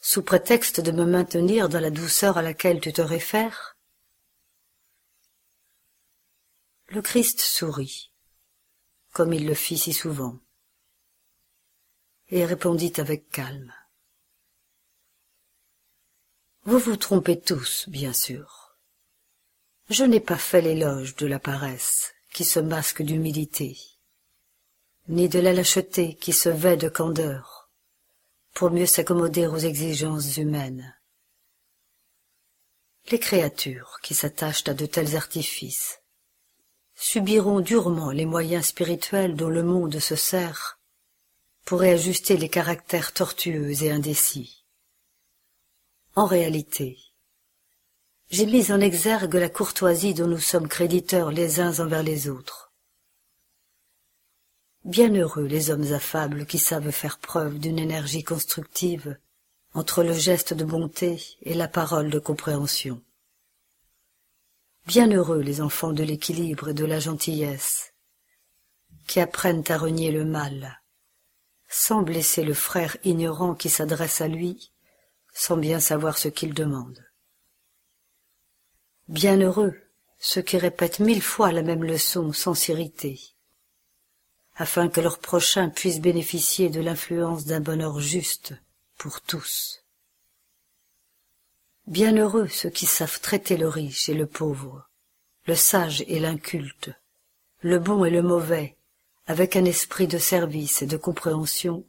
[0.00, 3.76] sous prétexte de me maintenir dans la douceur à laquelle tu te réfères?
[6.88, 8.12] Le Christ sourit,
[9.12, 10.38] comme il le fit si souvent,
[12.28, 13.72] et répondit avec calme.
[16.62, 18.63] Vous vous trompez tous, bien sûr.
[19.90, 23.78] Je n'ai pas fait l'éloge de la paresse qui se masque d'humilité,
[25.08, 27.68] ni de la lâcheté qui se vêt de candeur,
[28.54, 30.96] pour mieux s'accommoder aux exigences humaines.
[33.10, 36.00] Les créatures qui s'attachent à de tels artifices
[36.94, 40.78] subiront durement les moyens spirituels dont le monde se sert
[41.66, 44.64] pour réajuster les caractères tortueux et indécis.
[46.14, 46.96] En réalité,
[48.30, 52.72] j'ai mis en exergue la courtoisie dont nous sommes créditeurs les uns envers les autres.
[54.84, 59.18] Bienheureux les hommes affables qui savent faire preuve d'une énergie constructive
[59.72, 63.02] entre le geste de bonté et la parole de compréhension.
[64.86, 67.94] Bienheureux les enfants de l'équilibre et de la gentillesse,
[69.06, 70.82] qui apprennent à renier le mal,
[71.68, 74.70] sans blesser le frère ignorant qui s'adresse à lui
[75.34, 77.03] sans bien savoir ce qu'ils demandent.
[79.08, 79.74] Bienheureux
[80.18, 83.20] ceux qui répètent mille fois la même leçon sans s'irriter,
[84.56, 88.54] afin que leur prochain puisse bénéficier de l'influence d'un bonheur juste
[88.96, 89.84] pour tous.
[91.86, 94.88] Bienheureux ceux qui savent traiter le riche et le pauvre,
[95.44, 96.90] le sage et l'inculte,
[97.60, 98.78] le bon et le mauvais,
[99.26, 101.84] avec un esprit de service et de compréhension,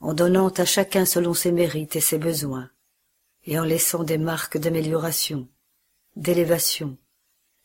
[0.00, 2.70] en donnant à chacun selon ses mérites et ses besoins,
[3.44, 5.48] et en laissant des marques d'amélioration,
[6.16, 6.96] d'élévation,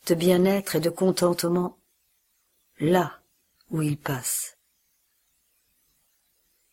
[0.08, 1.78] de bien-être et de contentement
[2.80, 3.20] là
[3.70, 4.58] où il passe.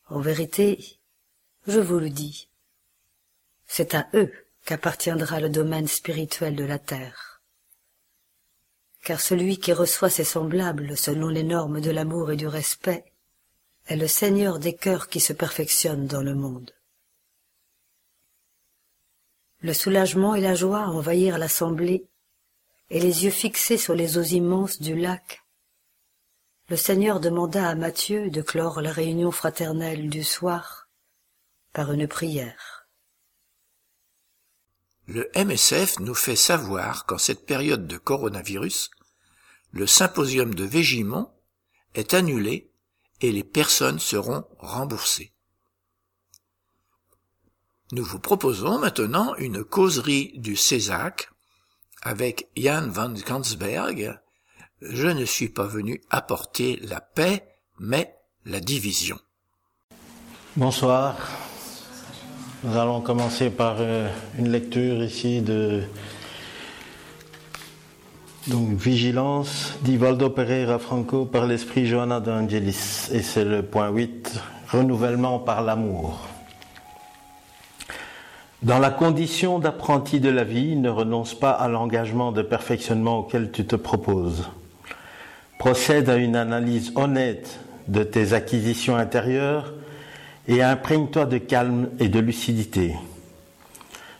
[0.08, 0.98] En vérité,
[1.66, 2.48] je vous le dis,
[3.66, 4.32] c'est à eux
[4.64, 7.42] qu'appartiendra le domaine spirituel de la terre,
[9.02, 13.12] car celui qui reçoit ses semblables selon les normes de l'amour et du respect
[13.86, 16.75] est le Seigneur des cœurs qui se perfectionnent dans le monde.
[19.66, 22.06] Le soulagement et la joie envahirent l'assemblée,
[22.88, 25.42] et les yeux fixés sur les eaux immenses du lac,
[26.68, 30.88] le Seigneur demanda à Matthieu de clore la réunion fraternelle du soir
[31.72, 32.86] par une prière.
[35.08, 38.92] Le MSF nous fait savoir qu'en cette période de coronavirus,
[39.72, 41.28] le symposium de Végimont
[41.96, 42.70] est annulé
[43.20, 45.32] et les personnes seront remboursées.
[47.92, 51.28] Nous vous proposons maintenant une causerie du Césac
[52.02, 54.18] avec Jan van Gansberg.
[54.82, 57.46] Je ne suis pas venu apporter la paix,
[57.78, 59.18] mais la division.
[60.56, 61.16] Bonsoir.
[62.64, 65.84] Nous allons commencer par euh, une lecture ici de
[68.48, 74.40] donc Vigilance d'Ivaldo Pereira Franco par l'esprit Johanna d'Angelis et c'est le point 8
[74.72, 76.26] Renouvellement par l'amour.
[78.62, 83.52] Dans la condition d'apprenti de la vie, ne renonce pas à l'engagement de perfectionnement auquel
[83.52, 84.48] tu te proposes.
[85.58, 89.74] Procède à une analyse honnête de tes acquisitions intérieures
[90.48, 92.94] et imprègne-toi de calme et de lucidité.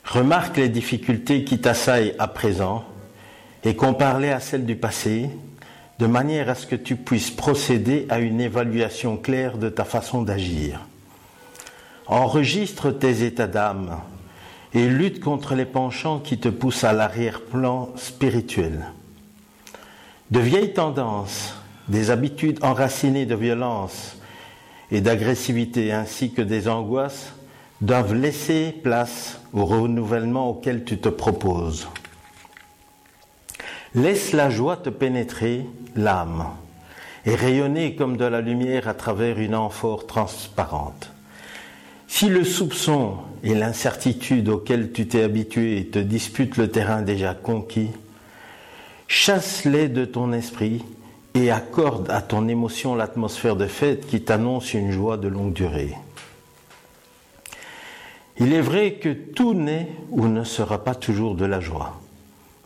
[0.05, 2.84] Remarque les difficultés qui t'assaillent à présent
[3.64, 5.30] et compare-les à celles du passé,
[5.99, 10.20] de manière à ce que tu puisses procéder à une évaluation claire de ta façon
[10.20, 10.87] d'agir.
[12.07, 13.97] Enregistre tes états d'âme
[14.77, 18.85] et lutte contre les penchants qui te poussent à l'arrière-plan spirituel.
[20.31, 21.55] De vieilles tendances,
[21.89, 24.18] des habitudes enracinées de violence
[24.91, 27.33] et d'agressivité ainsi que des angoisses
[27.81, 31.89] doivent laisser place au renouvellement auquel tu te proposes.
[33.95, 35.64] Laisse la joie te pénétrer
[35.95, 36.49] l'âme
[37.24, 41.12] et rayonner comme de la lumière à travers une amphore transparente.
[42.09, 47.91] Si le soupçon et l'incertitude auxquels tu t'es habitué te disputent le terrain déjà conquis,
[49.09, 50.84] chasse-les de ton esprit
[51.34, 55.95] et accorde à ton émotion l'atmosphère de fête qui t'annonce une joie de longue durée.
[58.39, 62.01] Il est vrai que tout n'est ou ne sera pas toujours de la joie.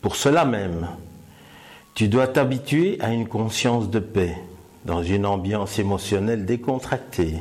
[0.00, 0.88] Pour cela même,
[1.94, 4.36] tu dois t'habituer à une conscience de paix
[4.84, 7.34] dans une ambiance émotionnelle décontractée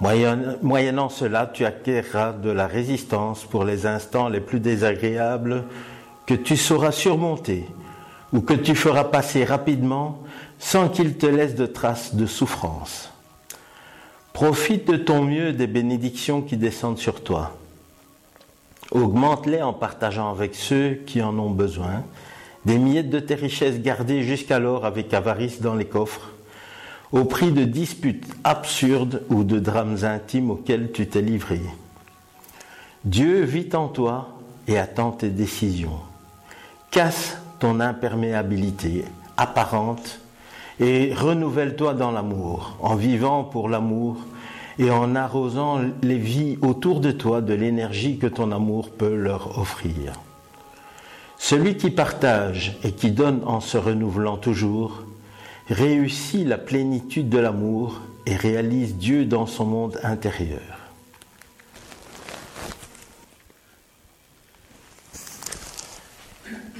[0.00, 5.64] Moyennant cela, tu acquerras de la résistance pour les instants les plus désagréables
[6.26, 7.66] que tu sauras surmonter
[8.32, 10.22] ou que tu feras passer rapidement
[10.58, 13.10] sans qu'il te laisse de traces de souffrance.
[14.32, 17.56] Profite de ton mieux des bénédictions qui descendent sur toi.
[18.92, 22.04] Augmente-les en partageant avec ceux qui en ont besoin
[22.64, 26.30] des miettes de tes richesses gardées jusqu'alors avec avarice dans les coffres
[27.12, 31.60] au prix de disputes absurdes ou de drames intimes auxquels tu t'es livré.
[33.04, 36.00] Dieu vit en toi et attend tes décisions.
[36.90, 39.04] Casse ton imperméabilité
[39.36, 40.20] apparente
[40.80, 44.16] et renouvelle-toi dans l'amour, en vivant pour l'amour
[44.78, 49.58] et en arrosant les vies autour de toi de l'énergie que ton amour peut leur
[49.58, 50.12] offrir.
[51.36, 55.02] Celui qui partage et qui donne en se renouvelant toujours
[55.70, 60.60] réussit la plénitude de l'amour et réalise Dieu dans son monde intérieur.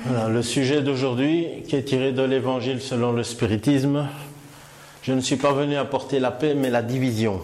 [0.05, 4.09] Voilà, le sujet d'aujourd'hui qui est tiré de l'Évangile selon le spiritisme,
[5.03, 7.43] je ne suis pas venu apporter la paix mais la division.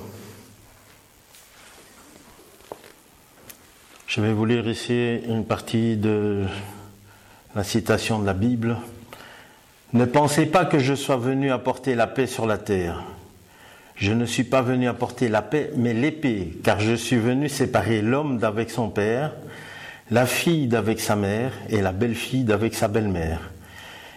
[4.06, 6.44] Je vais vous lire ici une partie de
[7.54, 8.76] la citation de la Bible.
[9.94, 13.04] Ne pensez pas que je sois venu apporter la paix sur la terre.
[13.94, 18.02] Je ne suis pas venu apporter la paix, mais l'épée, car je suis venu séparer
[18.02, 19.30] l'homme d'avec son père,
[20.10, 23.52] la fille d'avec sa mère et la belle-fille d'avec sa belle-mère.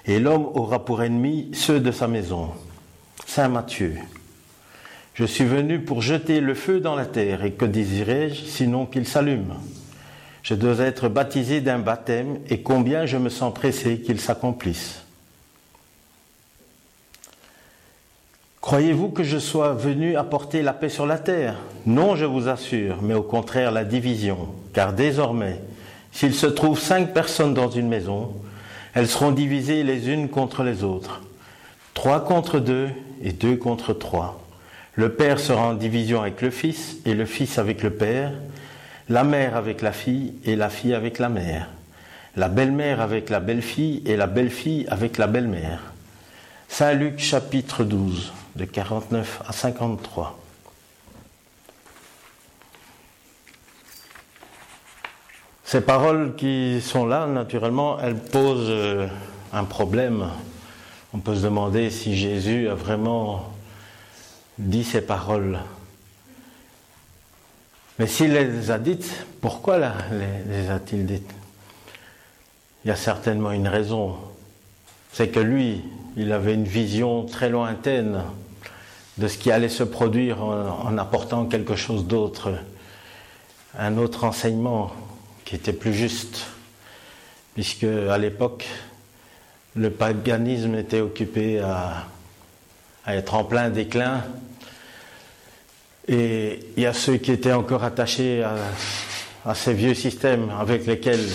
[0.07, 2.49] Et l'homme aura pour ennemi ceux de sa maison.
[3.28, 3.97] Saint Matthieu.
[5.13, 9.05] Je suis venu pour jeter le feu dans la terre, et que désirais-je sinon qu'il
[9.05, 9.53] s'allume?
[10.41, 15.03] Je dois être baptisé d'un baptême, et combien je me sens pressé qu'il s'accomplisse.
[18.61, 21.55] Croyez-vous que je sois venu apporter la paix sur la terre?
[21.85, 24.49] Non, je vous assure, mais au contraire la division.
[24.73, 25.61] Car désormais,
[26.11, 28.33] s'il se trouve cinq personnes dans une maison,
[28.93, 31.21] elles seront divisées les unes contre les autres.
[31.93, 32.89] Trois contre deux
[33.21, 34.43] et deux contre trois.
[34.95, 38.33] Le père sera en division avec le fils et le fils avec le père,
[39.07, 41.69] la mère avec la fille et la fille avec la mère.
[42.37, 45.91] la belle-mère avec la belle-fille et la belle-fille avec la belle-mère.
[46.69, 50.37] Saint Luc chapitre 12, de 49 à 53.
[55.63, 59.07] Ces paroles qui sont là, naturellement, elles posent euh,
[59.53, 60.29] un problème.
[61.13, 63.53] On peut se demander si Jésus a vraiment
[64.57, 65.59] dit ces paroles.
[67.99, 69.85] Mais s'il les a dites, pourquoi les,
[70.49, 71.31] les a-t-il dites?
[72.83, 74.15] Il y a certainement une raison.
[75.11, 75.83] C'est que lui,
[76.15, 78.23] il avait une vision très lointaine
[79.18, 82.53] de ce qui allait se produire en, apportant quelque chose d'autre,
[83.78, 84.91] un autre enseignement
[85.45, 86.45] qui était plus juste,
[87.53, 88.68] puisque à l'époque,
[89.76, 92.05] le paganisme était occupé à,
[93.07, 94.24] être en plein déclin,
[96.07, 98.43] et il y a ceux qui étaient encore attachés
[99.45, 101.26] à ces vieux systèmes avec lesquels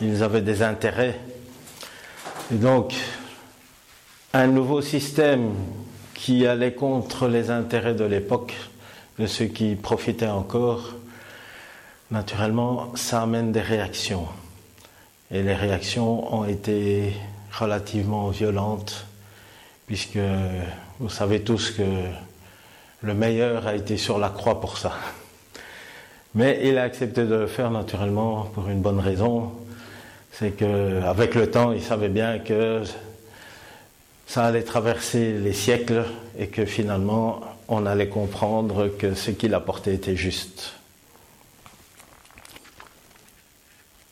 [0.00, 1.18] ils avaient des intérêts.
[2.52, 2.94] Et donc,
[4.32, 5.54] un nouveau système
[6.20, 8.54] qui allait contre les intérêts de l'époque,
[9.18, 10.92] de ceux qui profitaient encore,
[12.10, 14.26] naturellement, ça amène des réactions.
[15.30, 17.14] Et les réactions ont été
[17.58, 19.06] relativement violentes,
[19.86, 20.18] puisque
[20.98, 21.82] vous savez tous que
[23.00, 24.92] le meilleur a été sur la croix pour ça.
[26.34, 29.52] Mais il a accepté de le faire naturellement pour une bonne raison,
[30.32, 32.82] c'est qu'avec le temps, il savait bien que
[34.30, 36.04] ça allait traverser les siècles
[36.38, 40.74] et que finalement, on allait comprendre que ce qu'il apportait était juste.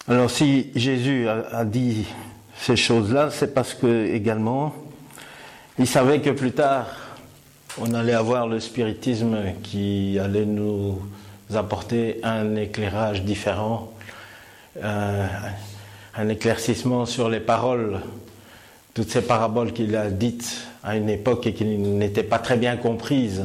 [0.08, 2.04] Alors si Jésus a, dit
[2.56, 4.74] ces choses-là, c'est parce que également,
[5.78, 6.88] il savait que plus tard,
[7.80, 11.00] on allait avoir le spiritisme qui allait nous
[11.54, 13.92] apporter un éclairage différent,
[14.82, 15.28] euh,
[16.16, 18.00] un éclaircissement sur les paroles,
[18.94, 22.76] toutes ces paraboles qu'il a dites à une époque et qui n'étaient pas très bien
[22.76, 23.44] comprises.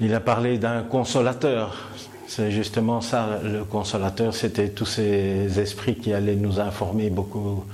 [0.00, 1.88] Il a parlé d'un consolateur,
[2.28, 7.64] c'est justement ça, le consolateur, c'était tous ces esprits qui allaient nous informer beaucoup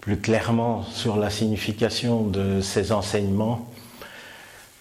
[0.00, 3.68] plus clairement sur la signification de ces enseignements,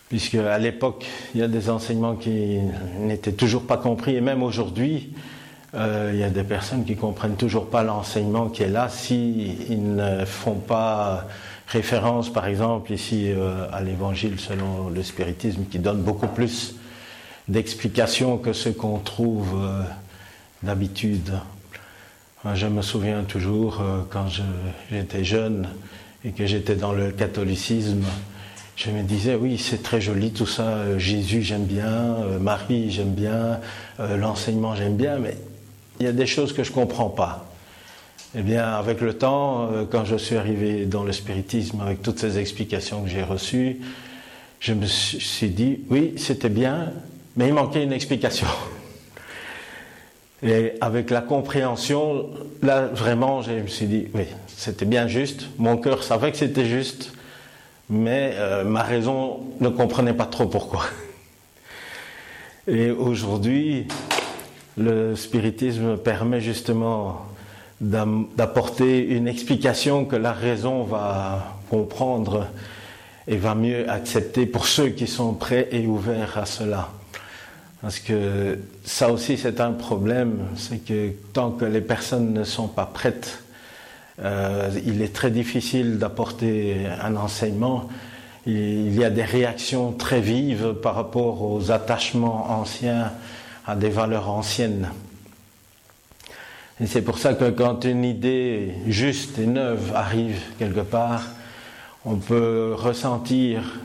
[0.08, 2.60] puisque à l'époque, il y a des enseignements qui
[3.00, 5.14] n'étaient toujours pas compris, et même aujourd'hui,
[5.76, 9.58] euh, il y a des personnes qui comprennent toujours pas l'enseignement qui est là si
[9.70, 11.28] ne font pas
[11.68, 16.76] référence, par exemple, ici euh, à l'évangile selon le spiritisme, qui donne beaucoup plus
[17.50, 19.84] d'explications que ce qu'on trouve euh,
[20.64, 21.34] d'habitude.
[22.54, 24.28] Je me souviens toujours quand
[24.90, 25.68] j'étais jeune
[26.24, 28.04] et que j'étais dans le catholicisme,
[28.78, 33.60] je me disais oui c'est très joli tout ça, Jésus j'aime bien, Marie j'aime bien,
[34.00, 35.36] l'enseignement j'aime bien, mais
[36.00, 37.46] il y a des choses que je ne comprends pas.
[38.36, 42.38] Eh bien, avec le temps, quand je suis arrivé dans le spiritisme, avec toutes ces
[42.38, 43.80] explications que j'ai reçues,
[44.60, 46.92] je me suis dit, oui, c'était bien,
[47.36, 48.48] mais il manquait une explication.
[50.44, 52.30] Et avec la compréhension,
[52.62, 55.48] là vraiment, je me suis dit, oui, c'était bien juste.
[55.58, 57.12] Mon cœur savait que c'était juste,
[57.90, 60.84] mais euh, ma raison ne comprenait pas trop pourquoi.
[62.68, 63.88] Et aujourd'hui,
[64.78, 67.26] le spiritisme permet justement
[67.82, 72.48] d'apporter une explication que la raison va comprendre
[73.28, 76.90] et va mieux accepter pour ceux qui sont prêts et ouverts à cela.
[77.82, 82.68] Parce que ça aussi c'est un problème, c'est que tant que les personnes ne sont
[82.68, 83.44] pas prêtes,
[84.24, 87.88] euh, il est très difficile d'apporter un enseignement.
[88.48, 93.12] Il y a des réactions très vives par rapport aux attachements anciens
[93.68, 94.90] à des valeurs anciennes.
[96.80, 101.24] Et c'est pour ça que quand une idée juste et neuve arrive quelque part,
[102.06, 103.80] on peut ressentir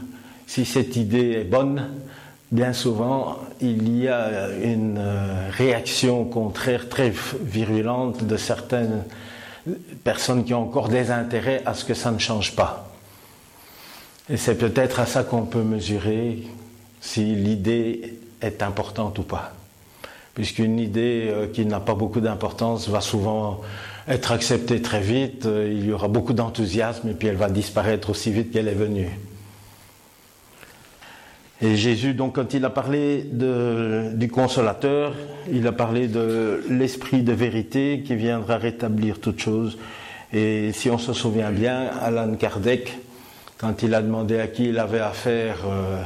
[0.47, 1.89] si cette idée est bonne,
[2.53, 9.05] bien souvent, il y a une euh, réaction contraire très virulente de certaines
[10.05, 12.91] personnes qui ont encore des intérêts à ce que ça ne change pas.
[14.29, 16.43] Et c'est peut-être à ça qu'on peut mesurer
[17.01, 19.53] si l'idée est importante ou pas.
[20.35, 23.61] Puisqu'une idée euh, qui n'a pas beaucoup d'importance va souvent
[24.09, 28.11] être acceptée très vite, euh, il y aura beaucoup d'enthousiasme et puis elle va disparaître
[28.11, 29.11] aussi vite qu'elle est venue.
[31.63, 35.15] Et Jésus, donc, quand il a parlé du consolateur,
[35.49, 39.79] il a parlé de l'esprit de vérité qui viendra rétablir toute chose.
[40.33, 42.99] Et si on se souvient bien, Alan Kardec,
[43.59, 46.03] quand il a demandé à qui il avait affaire euh,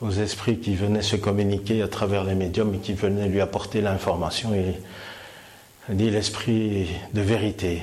[0.00, 3.80] aux esprits qui venaient se communiquer à travers les médiums et qui venaient lui apporter
[3.80, 4.50] l'information,
[5.88, 7.82] Il dit l'esprit de vérité.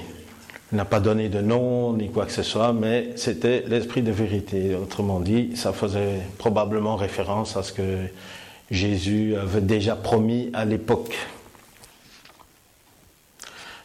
[0.72, 4.11] Il n'a pas donné de nom ni quoi que ce soit, mais c'était l'esprit de
[4.11, 4.76] vérité.
[4.76, 7.97] Autrement dit, ça faisait probablement référence à ce que
[8.72, 11.16] Jésus avait déjà promis à l'époque.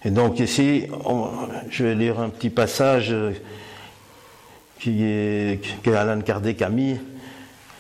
[0.05, 0.85] Et donc ici,
[1.71, 3.15] je vais lire un petit passage
[4.79, 6.97] qui que Kardec a mis.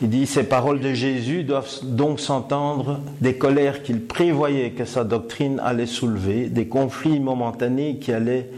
[0.00, 5.04] Il dit Ces paroles de Jésus doivent donc s'entendre des colères qu'il prévoyait que sa
[5.04, 8.48] doctrine allait soulever, des conflits momentanés qui allaient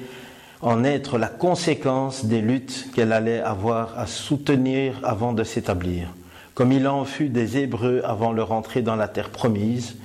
[0.61, 6.09] en être la conséquence des luttes qu'elle allait avoir à soutenir avant de s'établir,
[6.55, 9.97] comme il en fut des Hébreux avant leur entrée dans la terre promise,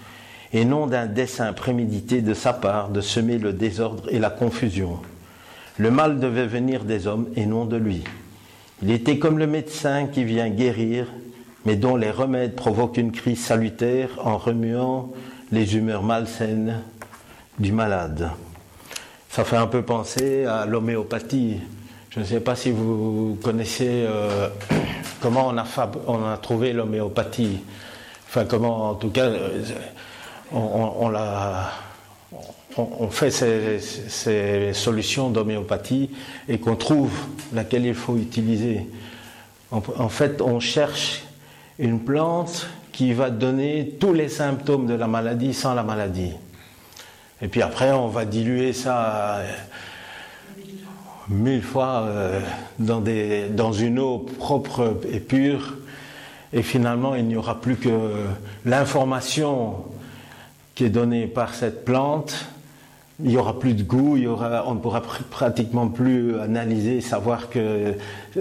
[0.54, 5.00] et non d'un dessein prémédité de sa part de semer le désordre et la confusion.
[5.78, 8.06] Le mal devait venir des hommes et non de lui.
[8.82, 11.08] Il était comme le médecin qui vient guérir,
[11.66, 15.12] mais dont les remèdes provoquent une crise salutaire en remuant
[15.52, 16.82] les humeurs malsaines
[17.60, 18.32] du malade.
[19.30, 21.58] Ça fait un peu penser à l'homéopathie.
[22.10, 24.48] Je ne sais pas si vous connaissez euh,
[25.20, 27.60] comment on a, trouvé l'homéopathie.
[28.28, 29.62] Enfin, comment, en tout cas, euh,
[32.78, 36.12] on, fait ces, solutions d'homéopathie
[36.48, 37.12] et qu'on trouve
[37.54, 38.88] laquelle il faut utiliser.
[39.72, 41.25] En, fait, on cherche
[41.80, 46.32] une plante qui va donner tous les symptômes de la maladie sans la maladie.
[47.42, 49.42] Et puis après, on va diluer ça
[51.28, 52.40] mille fois euh,
[52.80, 55.76] dans, une eau propre et pure.
[56.54, 57.90] Et finalement, il n'y aura plus que
[58.64, 59.86] l'information
[60.76, 62.46] qui est donné par cette plante,
[63.24, 67.94] il n'y aura plus de goût, y on ne pourra pratiquement plus analyser, savoir que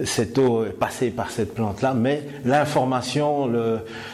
[0.05, 3.53] cette eau est passée par cette plante-là, mais l'information,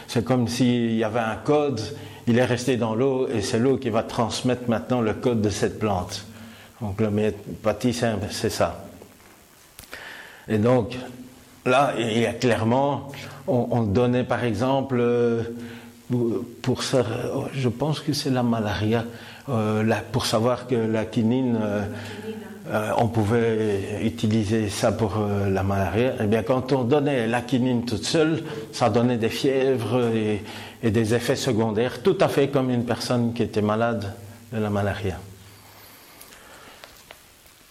[0.07, 1.81] c'est comme s'il y avait un code,
[2.27, 5.49] il est resté dans l'eau et c'est l'eau qui va transmettre maintenant le code de
[5.49, 6.25] cette plante.
[6.79, 7.93] Donc l'homéopathie,
[8.29, 8.85] c'est ça.
[10.47, 10.95] Et donc,
[11.65, 13.09] là, il y a clairement,
[13.47, 15.43] on, on donnait par exemple euh,
[16.61, 17.03] pour ça,
[17.53, 19.05] je pense que c'est la malaria,
[19.51, 21.83] euh, pour savoir que la quinine, euh,
[22.71, 26.13] euh, on pouvait utiliser ça pour la malaria.
[26.21, 31.13] Eh bien, quand on donnait la quinine toute seule, ça donnait des fièvres et, des
[31.13, 34.13] effets secondaires, tout à fait comme une personne qui était malade
[34.51, 35.19] de la malaria.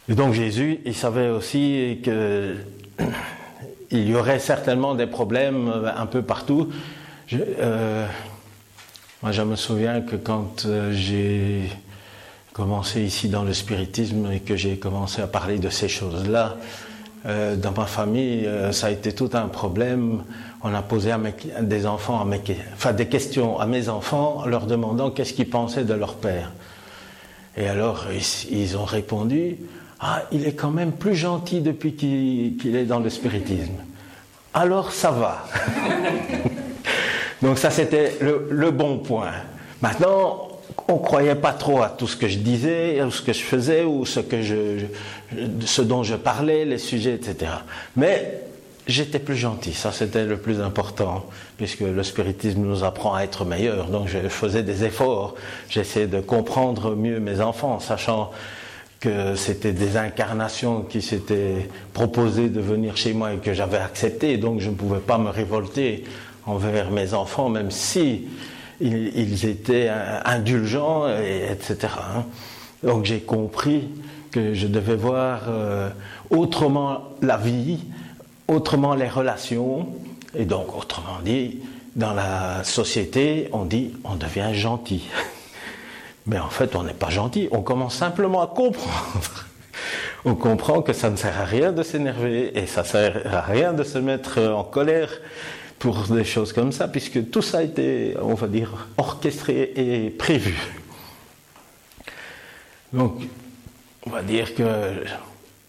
[0.08, 2.56] Et donc Jésus, il savait aussi que
[3.90, 6.68] il y aurait certainement des problèmes un peu partout.
[9.22, 11.68] Moi, je me souviens que quand euh, j'ai
[12.54, 16.56] commencé ici dans le spiritisme et que j'ai commencé à parler de ces choses-là,
[17.26, 20.22] euh, dans ma famille, euh, ça a été tout un problème.
[20.62, 21.18] On a posé à
[21.60, 22.26] des enfants,
[22.72, 26.52] enfin des questions à mes enfants, leur demandant qu'est-ce qu'ils pensaient de leur père.
[27.58, 28.06] Et alors,
[28.50, 29.58] ils, ont répondu
[30.00, 33.74] Ah, il est quand même plus gentil depuis qu'il est dans le spiritisme.
[34.54, 35.44] Alors, ça va.
[37.42, 39.32] Donc ça, c'était le, bon point.
[39.80, 40.48] Maintenant,
[40.88, 43.42] on ne croyait pas trop à tout ce que je disais, à ce que je
[43.42, 47.52] faisais, ou ce, que dont je parlais, les sujets, etc.
[47.96, 48.42] Mais
[48.86, 51.26] j'étais plus gentil, ça c'était le plus important,
[51.56, 53.86] puisque le spiritisme nous apprend à être meilleurs.
[53.86, 55.34] Donc je faisais des efforts,
[55.68, 58.32] j'essayais de comprendre mieux mes enfants, sachant
[59.00, 64.36] que c'était des incarnations qui s'étaient proposées de venir chez moi et que j'avais accepté,
[64.36, 66.04] donc je ne pouvais pas me révolter
[66.50, 68.26] envers mes enfants, même si
[68.80, 69.90] ils, étaient
[70.24, 71.88] indulgents, etc.
[71.98, 72.24] Hein.
[72.82, 73.88] Donc j'ai compris
[74.30, 75.90] que je devais voir euh,
[76.30, 77.80] autrement la vie,
[78.48, 79.88] autrement les relations,
[80.34, 81.58] et donc autrement dit,
[81.96, 85.08] dans la société, on dit on devient gentil.
[86.26, 89.46] Mais en fait, on n'est pas gentil, on commence simplement à comprendre.
[90.26, 93.40] On comprend que ça ne sert à rien de s'énerver et ça ne sert à
[93.40, 95.08] rien de se mettre en colère
[95.80, 100.10] pour des choses comme ça, puisque tout ça a été, on va dire, orchestré et
[100.10, 100.54] prévu.
[102.92, 103.22] Donc,
[104.06, 104.64] on va dire que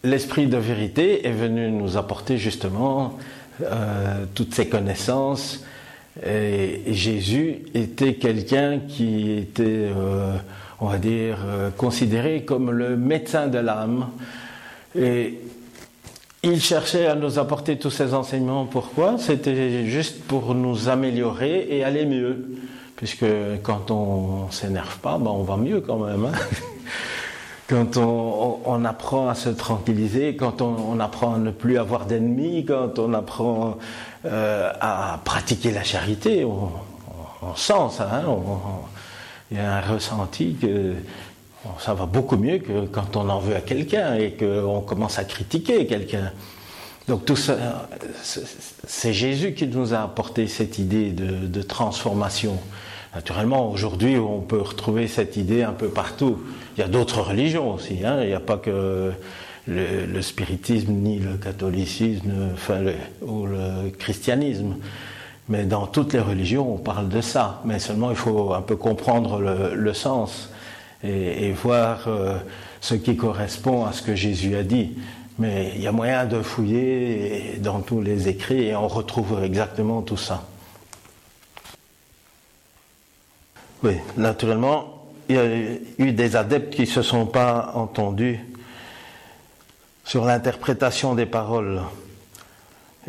[0.04, 3.18] l'esprit de vérité est venu nous apporter justement
[3.62, 5.64] euh, toutes ces connaissances.
[6.26, 9.64] Et, Jésus était quelqu'un qui était,
[9.96, 10.36] euh,
[10.82, 14.10] on va dire, euh, considéré comme le médecin de l'âme.
[14.94, 15.40] Et
[16.44, 18.66] il cherchait à nous apporter tous ces enseignements.
[18.66, 19.18] Pourquoi?
[19.20, 22.58] C'était juste pour nous améliorer et aller mieux.
[22.96, 23.26] Puisque
[23.64, 26.26] quand on ne s'énerve pas, ben on va mieux quand même.
[26.26, 26.38] Hein.
[27.68, 33.00] quand on, apprend à se tranquilliser, quand on, apprend à ne plus avoir d'ennemis, quand
[33.00, 33.78] on apprend
[34.26, 36.72] euh, à pratiquer la charité, on,
[37.56, 38.10] sent ça.
[38.14, 38.26] Hein.
[39.50, 40.94] il y a un ressenti que
[41.80, 45.24] ça va beaucoup mieux que quand on en veut à quelqu'un et qu'on commence à
[45.24, 46.32] critiquer quelqu'un.
[47.08, 47.88] Donc tout ça,
[48.24, 52.58] c'est Jésus qui nous a apporté cette idée de, transformation.
[53.14, 56.40] Naturellement, aujourd'hui, on peut retrouver cette idée un peu partout.
[56.78, 58.06] Il y a d'autres religions aussi.
[58.06, 58.20] Hein.
[58.22, 59.12] Il n'y a pas que
[59.68, 62.82] le, spiritisme ni le catholicisme enfin
[63.22, 64.76] ou le christianisme.
[65.50, 67.62] Mais dans toutes les religions, on parle de ça.
[67.66, 70.51] Mais seulement, il faut un peu comprendre le, sens
[71.04, 72.38] et, voir euh,
[72.80, 74.98] ce qui correspond à ce que Jésus a dit.
[75.40, 80.02] Mais il y a moyen de fouiller dans tous les écrits et on retrouve exactement
[80.02, 80.48] tout ça.
[83.84, 85.46] Oui, naturellement, il y a
[85.98, 88.40] eu des adeptes qui ne se sont pas entendus
[90.04, 91.82] sur l'interprétation des paroles.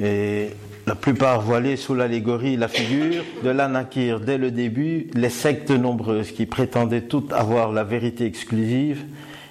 [0.00, 0.50] Et
[0.86, 6.32] la plupart voilaient sous l'allégorie la figure de l'anakir dès le début les sectes nombreuses
[6.32, 9.04] qui prétendaient toutes avoir la vérité exclusive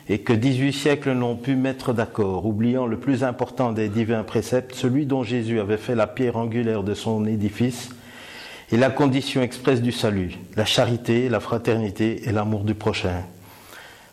[0.10, 4.76] et que 18 siècles n'ont pu mettre d'accord, oubliant le plus important des divins préceptes,
[4.76, 7.90] celui dont Jésus avait fait la pierre angulaire de son édifice,
[8.74, 13.24] et la condition expresse du salut, la charité, la fraternité et l'amour du prochain.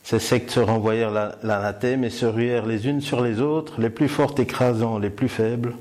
[0.05, 4.09] Ces sectes se renvoyèrent l'anathème et se ruèrent les unes sur les autres, les plus
[4.09, 5.74] fortes écrasant les plus faibles,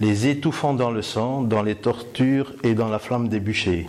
[0.00, 3.88] les étouffant dans le sang, dans les tortures et dans la flamme des bûchers.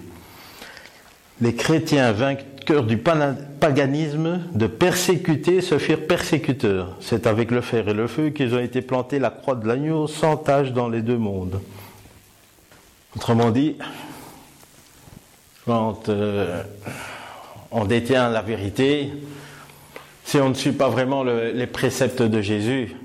[1.42, 6.96] Les chrétiens vainqueurs du paganisme de persécuter se firent persécuteurs.
[7.00, 10.08] C'est avec le fer et le feu qu'ils ont été plantés la croix de l'agneau
[10.08, 11.62] sans tache dans les deux mondes.
[13.16, 13.76] Autrement dit,
[15.66, 16.64] quand euh,
[17.72, 19.14] on détient la vérité,
[20.26, 22.96] si on ne suit pas vraiment les préceptes de Jésus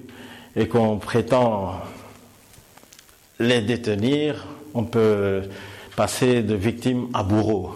[0.57, 1.81] et qu'on prétend
[3.39, 5.43] les détenir, on peut
[5.97, 7.75] passer de victime à bourreau.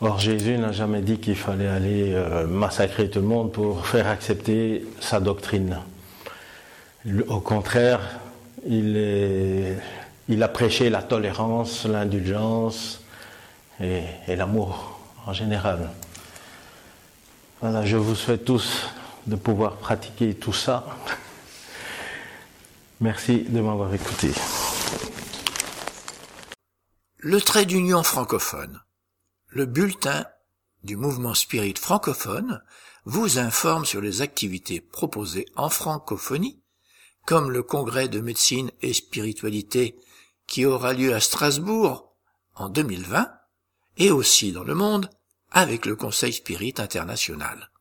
[0.00, 4.08] Or, Jésus n'a jamais dit qu'il fallait aller euh, massacrer tout le monde pour faire
[4.08, 5.78] accepter sa doctrine.
[7.28, 8.00] Au contraire,
[8.66, 9.78] il,
[10.42, 13.02] a prêché la tolérance, l'indulgence
[13.80, 15.90] et l'amour en général.
[17.60, 18.88] Voilà, je vous souhaite tous
[19.26, 20.84] de pouvoir pratiquer tout ça.
[23.02, 24.30] Merci de m'avoir écouté.
[27.18, 28.80] Le trait d'union francophone.
[29.48, 30.24] Le bulletin
[30.84, 32.62] du mouvement spirit francophone
[33.04, 36.62] vous informe sur les activités proposées en francophonie,
[37.26, 39.98] comme le congrès de médecine et spiritualité
[40.46, 42.14] qui aura lieu à Strasbourg
[42.54, 43.28] en 2020,
[43.96, 45.10] et aussi dans le monde
[45.50, 47.72] avec le Conseil Spirit International.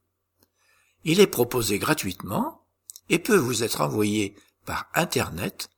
[1.04, 2.66] Il est proposé gratuitement
[3.10, 4.36] et peut vous être envoyé
[4.72, 5.70] par Internet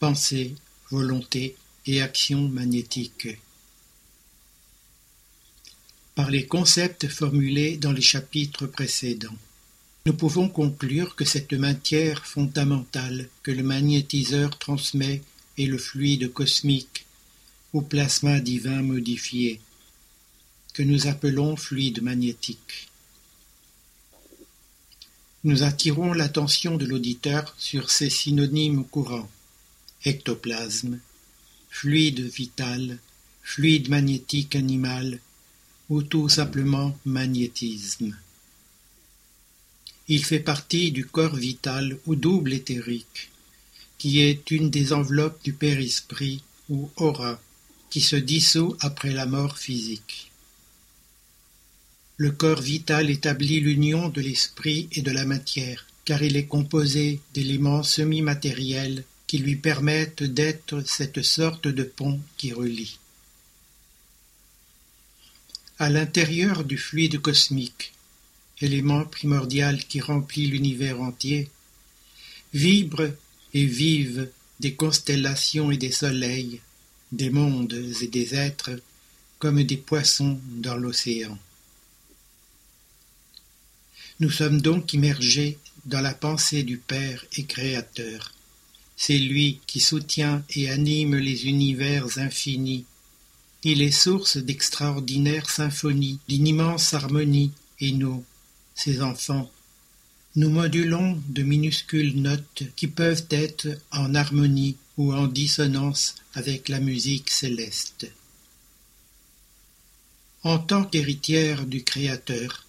[0.00, 0.54] Pensée,
[0.90, 3.28] volonté et action magnétique.
[6.16, 9.36] Par les concepts formulés dans les chapitres précédents.
[10.06, 15.22] Nous pouvons conclure que cette matière fondamentale que le magnétiseur transmet
[15.58, 17.03] est le fluide cosmique
[17.74, 19.60] ou plasma divin modifié,
[20.72, 22.88] que nous appelons fluide magnétique.
[25.42, 29.28] Nous attirons l'attention de l'auditeur sur ces synonymes courants
[30.04, 30.98] ectoplasme,
[31.70, 32.98] fluide vital,
[33.42, 35.18] fluide magnétique animal
[35.88, 38.16] ou tout simplement magnétisme.
[40.08, 43.30] Il fait partie du corps vital ou double éthérique,
[43.96, 47.40] qui est une des enveloppes du père-esprit ou aura,
[47.94, 50.32] qui se dissout après la mort physique.
[52.16, 57.20] Le corps vital établit l'union de l'esprit et de la matière, car il est composé
[57.34, 62.98] d'éléments semi-matériels qui lui permettent d'être cette sorte de pont qui relie.
[65.78, 67.92] À l'intérieur du fluide cosmique,
[68.60, 71.48] élément primordial qui remplit l'univers entier,
[72.52, 73.14] vibrent
[73.52, 76.60] et vivent des constellations et des soleils,
[77.16, 77.72] des mondes
[78.02, 78.78] et des êtres,
[79.38, 81.38] comme des poissons dans l'océan.
[84.20, 88.32] Nous sommes donc immergés dans la pensée du Père et Créateur.
[88.96, 92.84] C'est lui qui soutient et anime les univers infinis.
[93.64, 97.50] Il est source d'extraordinaires symphonies, d'une immense harmonie,
[97.80, 98.24] et nous,
[98.74, 99.50] ses enfants,
[100.36, 106.80] nous modulons de minuscules notes qui peuvent être en harmonie ou en dissonance avec la
[106.80, 108.06] musique céleste.
[110.42, 112.66] En tant qu'héritière du Créateur,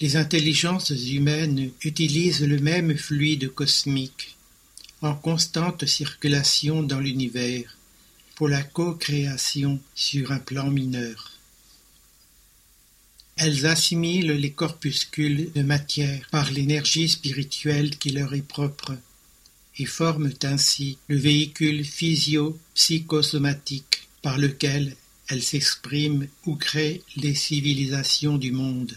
[0.00, 4.36] les intelligences humaines utilisent le même fluide cosmique
[5.02, 7.76] en constante circulation dans l'univers
[8.34, 11.32] pour la co-création sur un plan mineur.
[13.36, 18.96] Elles assimilent les corpuscules de matière par l'énergie spirituelle qui leur est propre
[19.78, 24.96] et forment ainsi le véhicule physio-psychosomatique par lequel
[25.28, 28.96] elles s'expriment ou créent les civilisations du monde,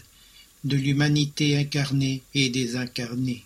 [0.64, 3.44] de l'humanité incarnée et désincarnée.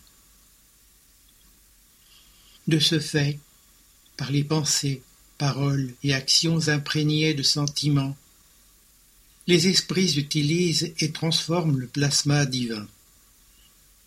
[2.67, 3.39] De ce fait,
[4.17, 5.01] par les pensées,
[5.37, 8.17] paroles et actions imprégnées de sentiments,
[9.47, 12.87] les esprits utilisent et transforment le plasma divin.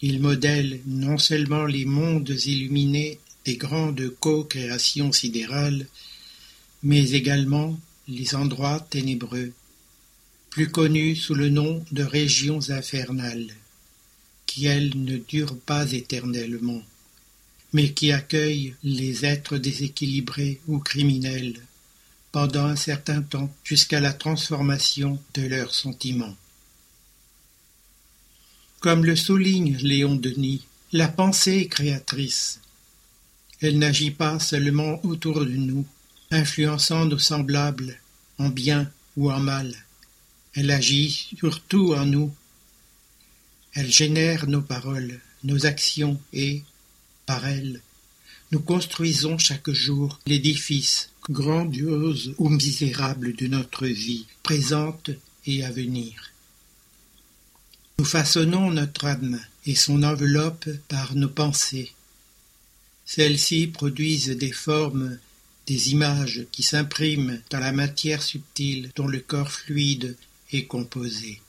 [0.02, 5.86] Ils modèlent non seulement les mondes illuminés des grandes co-créations sidérales,
[6.82, 7.78] mais également
[8.08, 9.52] les endroits ténébreux,
[10.50, 13.54] plus connus sous le nom de régions infernales,
[14.46, 16.82] qui elles ne durent pas éternellement
[17.72, 21.60] mais qui accueille les êtres déséquilibrés ou criminels
[22.32, 26.36] pendant un certain temps jusqu'à la transformation de leurs sentiments.
[28.80, 32.60] Comme le souligne Léon Denis, la pensée est créatrice.
[33.60, 35.86] Elle n'agit pas seulement autour de nous,
[36.30, 37.98] influençant nos semblables
[38.38, 39.74] en bien ou en mal.
[40.54, 42.34] Elle agit surtout en nous.
[43.72, 46.62] Elle génère nos paroles, nos actions et,
[47.24, 47.80] par elle,
[48.52, 55.10] nous construisons chaque jour l'édifice grandiose ou misérable de notre vie, présente
[55.46, 56.30] et à venir.
[57.98, 61.92] Nous façonnons notre âme et son enveloppe par nos pensées.
[63.06, 65.18] Celles-ci produisent des formes,
[65.66, 70.14] des images qui s'impriment dans la matière subtile dont le corps fluide
[70.52, 71.40] est composé.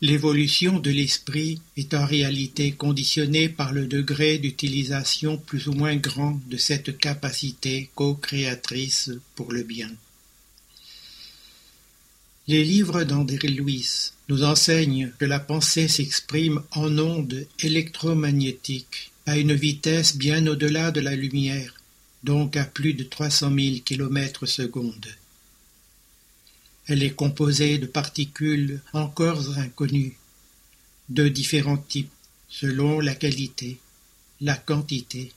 [0.00, 6.40] L'évolution de l'esprit est en réalité conditionnée par le degré d'utilisation plus ou moins grand
[6.46, 9.90] de cette capacité co-créatrice pour le bien.
[12.48, 19.52] Les livres d'André Louis nous enseignent que la pensée s'exprime en ondes électromagnétiques à une
[19.52, 21.74] vitesse bien au-delà de la lumière,
[22.22, 25.08] donc à plus de 300 000 km secondes.
[26.86, 30.16] Elle est composée de particules encore inconnues,
[31.08, 32.12] de différents types,
[32.48, 33.80] selon la qualité,
[34.40, 35.32] la quantité,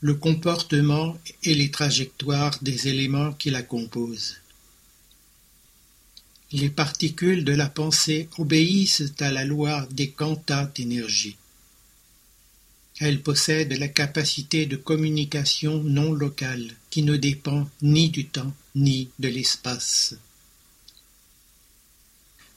[0.00, 4.36] le comportement et les trajectoires des éléments qui la composent.
[6.52, 11.36] Les particules de la pensée obéissent à la loi des quantas d'énergie.
[13.00, 19.08] Elles possèdent la capacité de communication non locale qui ne dépend ni du temps ni
[19.18, 20.14] de l'espace.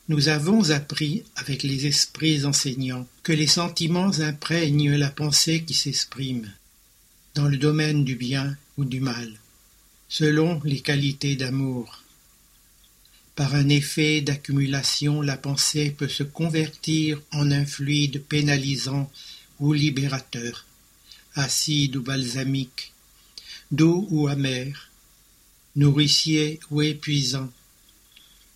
[0.09, 6.49] Nous avons appris, avec les esprits enseignants, que les sentiments imprègnent la pensée qui s'exprime,
[7.35, 9.33] dans le domaine du bien ou du mal,
[10.07, 12.03] selon les qualités d'amour.
[13.37, 19.11] Par un effet d'accumulation, la pensée peut se convertir en un fluide pénalisant
[19.59, 20.65] ou libérateur,
[21.35, 22.93] acide ou balsamique,
[23.69, 24.89] doux ou amer,
[25.75, 27.53] nourricier ou épuisant,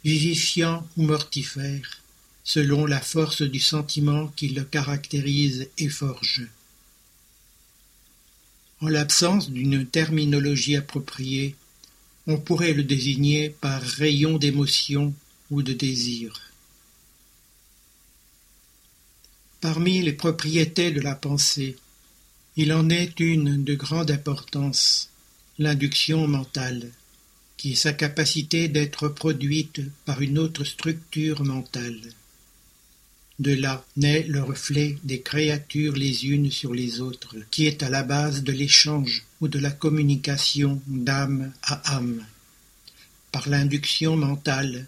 [0.04, 2.02] vivifiant ou mortifère,
[2.44, 6.48] selon la force du sentiment qui le caractérise et forge.
[8.80, 11.56] En l'absence d'une terminologie appropriée,
[12.28, 15.14] on pourrait le désigner par rayon d'émotion
[15.50, 16.40] ou de désir.
[19.60, 21.78] Parmi les propriétés de la pensée,
[22.58, 25.10] il en est une de grande importance,
[25.58, 26.92] l'induction mentale
[27.58, 32.02] qui est sa capacité d'être produite par une autre structure mentale.
[33.42, 37.90] De là naît le reflet des créatures les unes sur les autres, qui est à
[37.90, 42.24] la base de l'échange ou de la communication d'âme à âme.
[43.32, 44.86] Par l'induction mentale,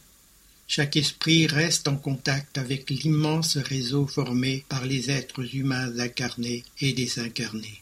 [0.67, 6.93] chaque esprit reste en contact avec l'immense réseau formé par les êtres humains incarnés et
[6.93, 7.81] désincarnés.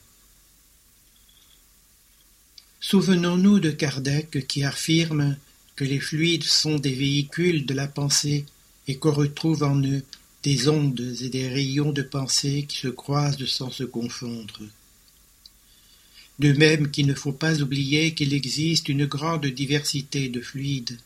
[2.80, 5.36] Souvenons-nous de Kardec qui affirme
[5.76, 8.46] que les fluides sont des véhicules de la pensée
[8.88, 10.04] et qu'on retrouve en eux
[10.44, 14.62] des ondes et des rayons de pensée qui se croisent sans se confondre.
[16.40, 20.98] De même qu'il ne faut pas oublier qu'il existe une grande diversité de fluides,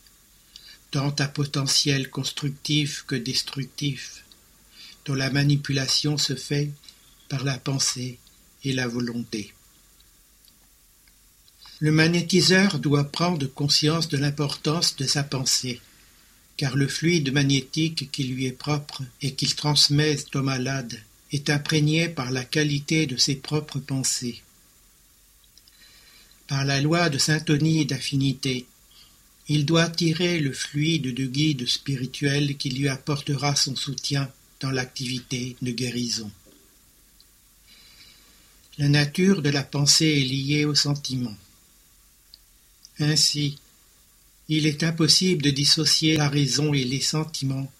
[0.90, 4.24] tant à potentiel constructif que destructif,
[5.04, 6.70] dont la manipulation se fait
[7.28, 8.18] par la pensée
[8.64, 9.52] et la volonté.
[11.78, 15.80] Le magnétiseur doit prendre conscience de l'importance de sa pensée,
[16.56, 20.98] car le fluide magnétique qui lui est propre et qu'il transmet au malade
[21.32, 24.42] est imprégné par la qualité de ses propres pensées.
[26.46, 28.66] Par la loi de syntonie et d'affinité,
[29.48, 34.30] il doit tirer le fluide de guide spirituel qui lui apportera son soutien
[34.60, 36.30] dans l'activité de guérison.
[38.78, 41.36] La nature de la pensée est liée au sentiment.
[42.98, 43.58] Ainsi,
[44.48, 47.70] il est impossible de dissocier la raison et les sentiments,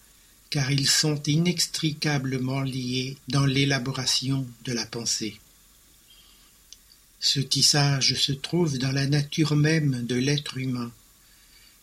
[0.49, 5.37] car ils sont inextricablement liés dans l'élaboration de la pensée.
[7.19, 10.91] Ce tissage se trouve dans la nature même de l'être humain,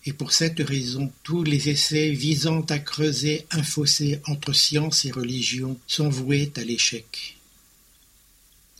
[0.06, 5.11] et pour cette raison tous les essais visant à creuser un fossé entre science et
[5.11, 7.39] religion sont voués à l'échec.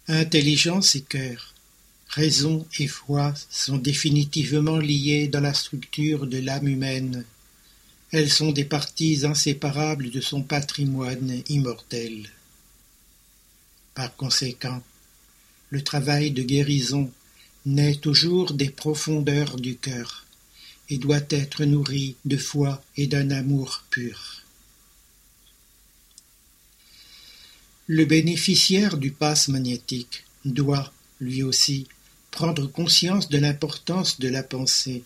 [0.07, 1.54] Intelligence et cœur,
[2.15, 7.25] Raison et foi sont définitivement liées dans la structure de l'âme humaine.
[8.13, 12.31] Elles sont des parties inséparables de son patrimoine immortel.
[13.97, 14.81] Par conséquent,
[15.71, 17.11] le travail de guérison
[17.67, 20.25] naît toujours des profondeurs du cœur
[20.89, 24.43] et doit être nourri de foi et d'un amour pur.
[27.89, 31.89] Le bénéficiaire du passe magnétique doit, lui aussi,
[32.35, 35.05] prendre conscience de l'importance de la pensée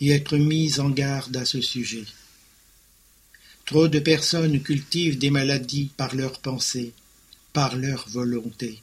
[0.00, 2.04] et être mis en garde à ce sujet.
[3.64, 6.92] Trop de personnes cultivent des maladies par leur pensée,
[7.52, 8.80] par leur volonté.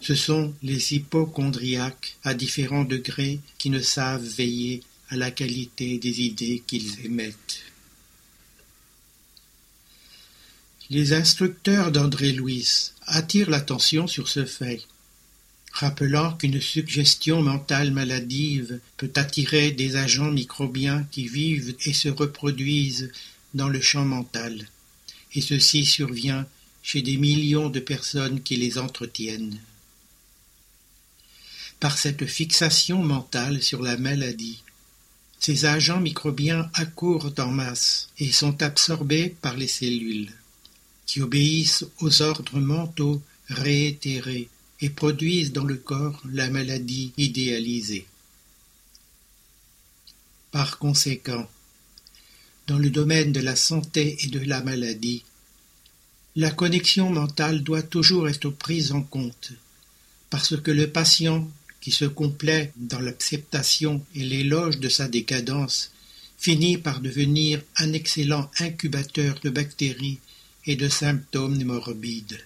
[0.00, 6.20] Ce sont les hypochondriaques à différents degrés qui ne savent veiller à la qualité des
[6.20, 7.60] idées qu'ils émettent.
[10.90, 14.82] Les instructeurs d'André Louis attirent l'attention sur ce fait
[15.74, 23.10] rappelant qu'une suggestion mentale maladive peut attirer des agents microbiens qui vivent et se reproduisent
[23.54, 24.68] dans le champ mental,
[25.34, 26.46] et ceci survient
[26.82, 29.58] chez des millions de personnes qui les entretiennent.
[31.80, 34.62] Par cette fixation mentale sur la maladie,
[35.40, 40.30] ces agents microbiens accourent en masse et sont absorbés par les cellules,
[41.04, 44.48] qui obéissent aux ordres mentaux réitérés
[44.84, 48.06] et produisent dans le corps la maladie idéalisée.
[50.50, 51.48] Par conséquent,
[52.66, 55.24] dans le domaine de la santé et de la maladie,
[56.36, 59.52] la connexion mentale doit toujours être prise en compte,
[60.28, 61.50] parce que le patient
[61.80, 65.92] qui se complaît dans l'acceptation et l'éloge de sa décadence
[66.36, 70.18] finit par devenir un excellent incubateur de bactéries
[70.66, 72.38] et de symptômes morbides.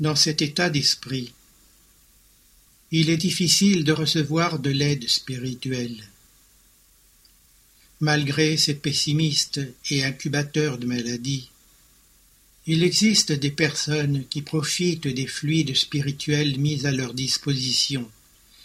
[0.00, 1.32] Dans cet état d'esprit,
[2.92, 6.08] il est difficile de recevoir de l'aide spirituelle.
[7.98, 9.60] Malgré ces pessimistes
[9.90, 11.50] et incubateurs de maladies,
[12.68, 18.08] il existe des personnes qui profitent des fluides spirituels mis à leur disposition,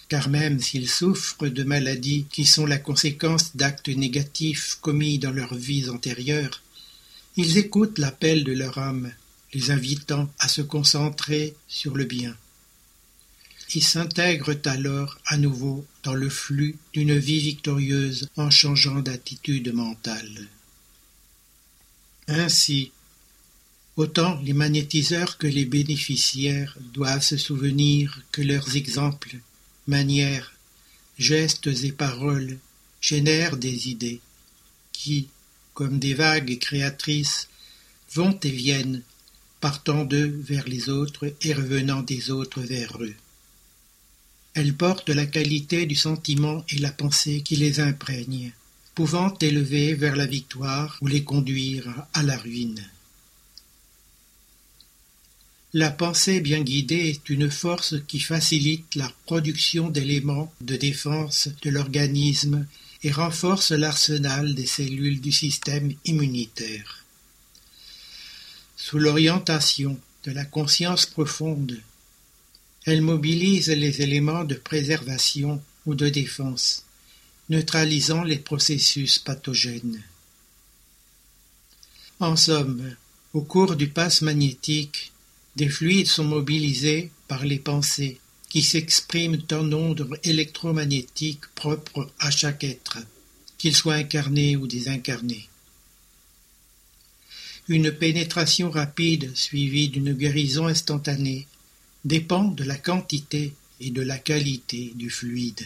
[0.10, 5.56] car même s'ils souffrent de maladies qui sont la conséquence d'actes négatifs commis dans leurs
[5.56, 6.62] vies antérieures,
[7.38, 9.12] ils écoutent l'appel de leur âme
[9.54, 12.36] les invitant à se concentrer sur le bien.
[13.76, 20.48] Ils s'intègrent alors à nouveau dans le flux d'une vie victorieuse en changeant d'attitude mentale.
[22.28, 22.92] Ainsi,
[23.96, 29.38] autant les magnétiseurs que les bénéficiaires doivent se souvenir que leurs exemples,
[29.88, 30.54] manières,
[31.18, 32.58] gestes et paroles
[33.02, 34.22] génèrent des idées
[34.92, 35.28] qui,
[35.74, 37.50] comme des vagues créatrices,
[38.14, 39.02] vont et viennent
[39.64, 43.16] partant d'eux vers les autres et revenant des autres vers eux.
[44.56, 48.52] Elles portent la qualité du sentiment et la pensée qui les imprègnent,
[48.94, 52.84] pouvant élever vers la victoire ou les conduire à la ruine.
[55.72, 61.70] La pensée bien guidée est une force qui facilite la production d'éléments de défense de
[61.70, 62.68] l'organisme
[63.02, 67.03] et renforce l'arsenal des cellules du système immunitaire.
[68.86, 71.80] Sous l'orientation de la conscience profonde,
[72.84, 76.84] elle mobilise les éléments de préservation ou de défense,
[77.48, 80.04] neutralisant les processus pathogènes.
[82.20, 82.94] En somme,
[83.32, 85.14] au cours du passe magnétique,
[85.56, 88.20] des fluides sont mobilisés par les pensées
[88.50, 92.98] qui s'expriment en ondes électromagnétiques propres à chaque être,
[93.58, 95.48] qu'il soit incarné ou désincarné.
[97.70, 101.48] Une pénétration rapide suivie d'une guérison instantanée
[102.04, 105.66] dépend de la quantité et de la qualité du fluide.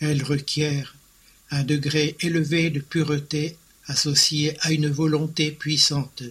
[0.00, 0.96] Elle requiert
[1.50, 3.56] un degré élevé de pureté
[3.86, 6.24] associé à une volonté puissante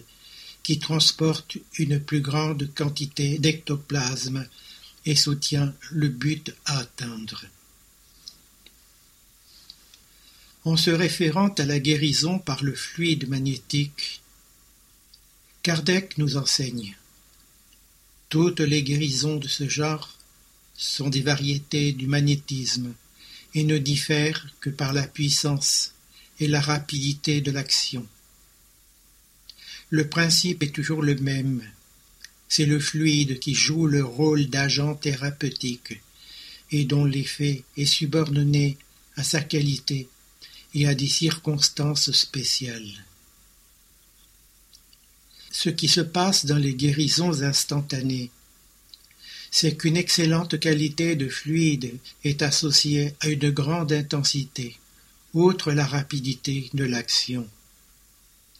[0.62, 4.46] qui transporte une plus grande quantité d'ectoplasme
[5.06, 7.44] et soutient le but à atteindre.
[10.64, 14.22] En se référant à la guérison par le fluide magnétique,
[15.64, 16.94] Kardec nous enseigne
[18.28, 20.12] toutes les guérisons de ce genre
[20.76, 22.92] sont des variétés du magnétisme
[23.54, 25.94] et ne diffèrent que par la puissance
[26.38, 28.06] et la rapidité de l'action.
[29.88, 31.62] Le principe est toujours le même.
[32.46, 36.02] C'est le fluide qui joue le rôle d'agent thérapeutique
[36.72, 38.76] et dont l'effet est subordonné
[39.16, 40.08] à sa qualité
[40.74, 43.06] et à des circonstances spéciales.
[45.54, 48.30] Ce qui se passe dans les guérisons instantanées
[49.56, 51.94] c'est qu'une excellente qualité de fluide
[52.24, 54.76] est associée à une grande intensité,
[55.32, 57.46] outre la rapidité de l'action.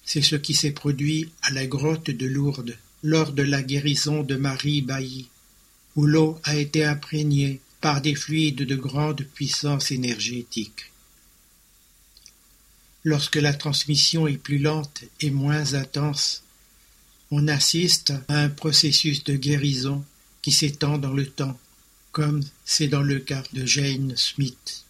[0.04, 4.36] C'est ce qui s'est produit à la grotte de Lourdes lors de la guérison de
[4.36, 5.26] Marie Bailly,
[5.96, 10.92] où l'eau a été imprégnée par des fluides de grande puissance énergétique.
[13.02, 16.43] Lorsque la transmission est plus lente et moins intense,
[17.30, 20.04] on assiste à un processus de guérison
[20.42, 21.58] qui s'étend dans le temps,
[22.12, 24.84] comme c'est dans le cas de Jane Smith.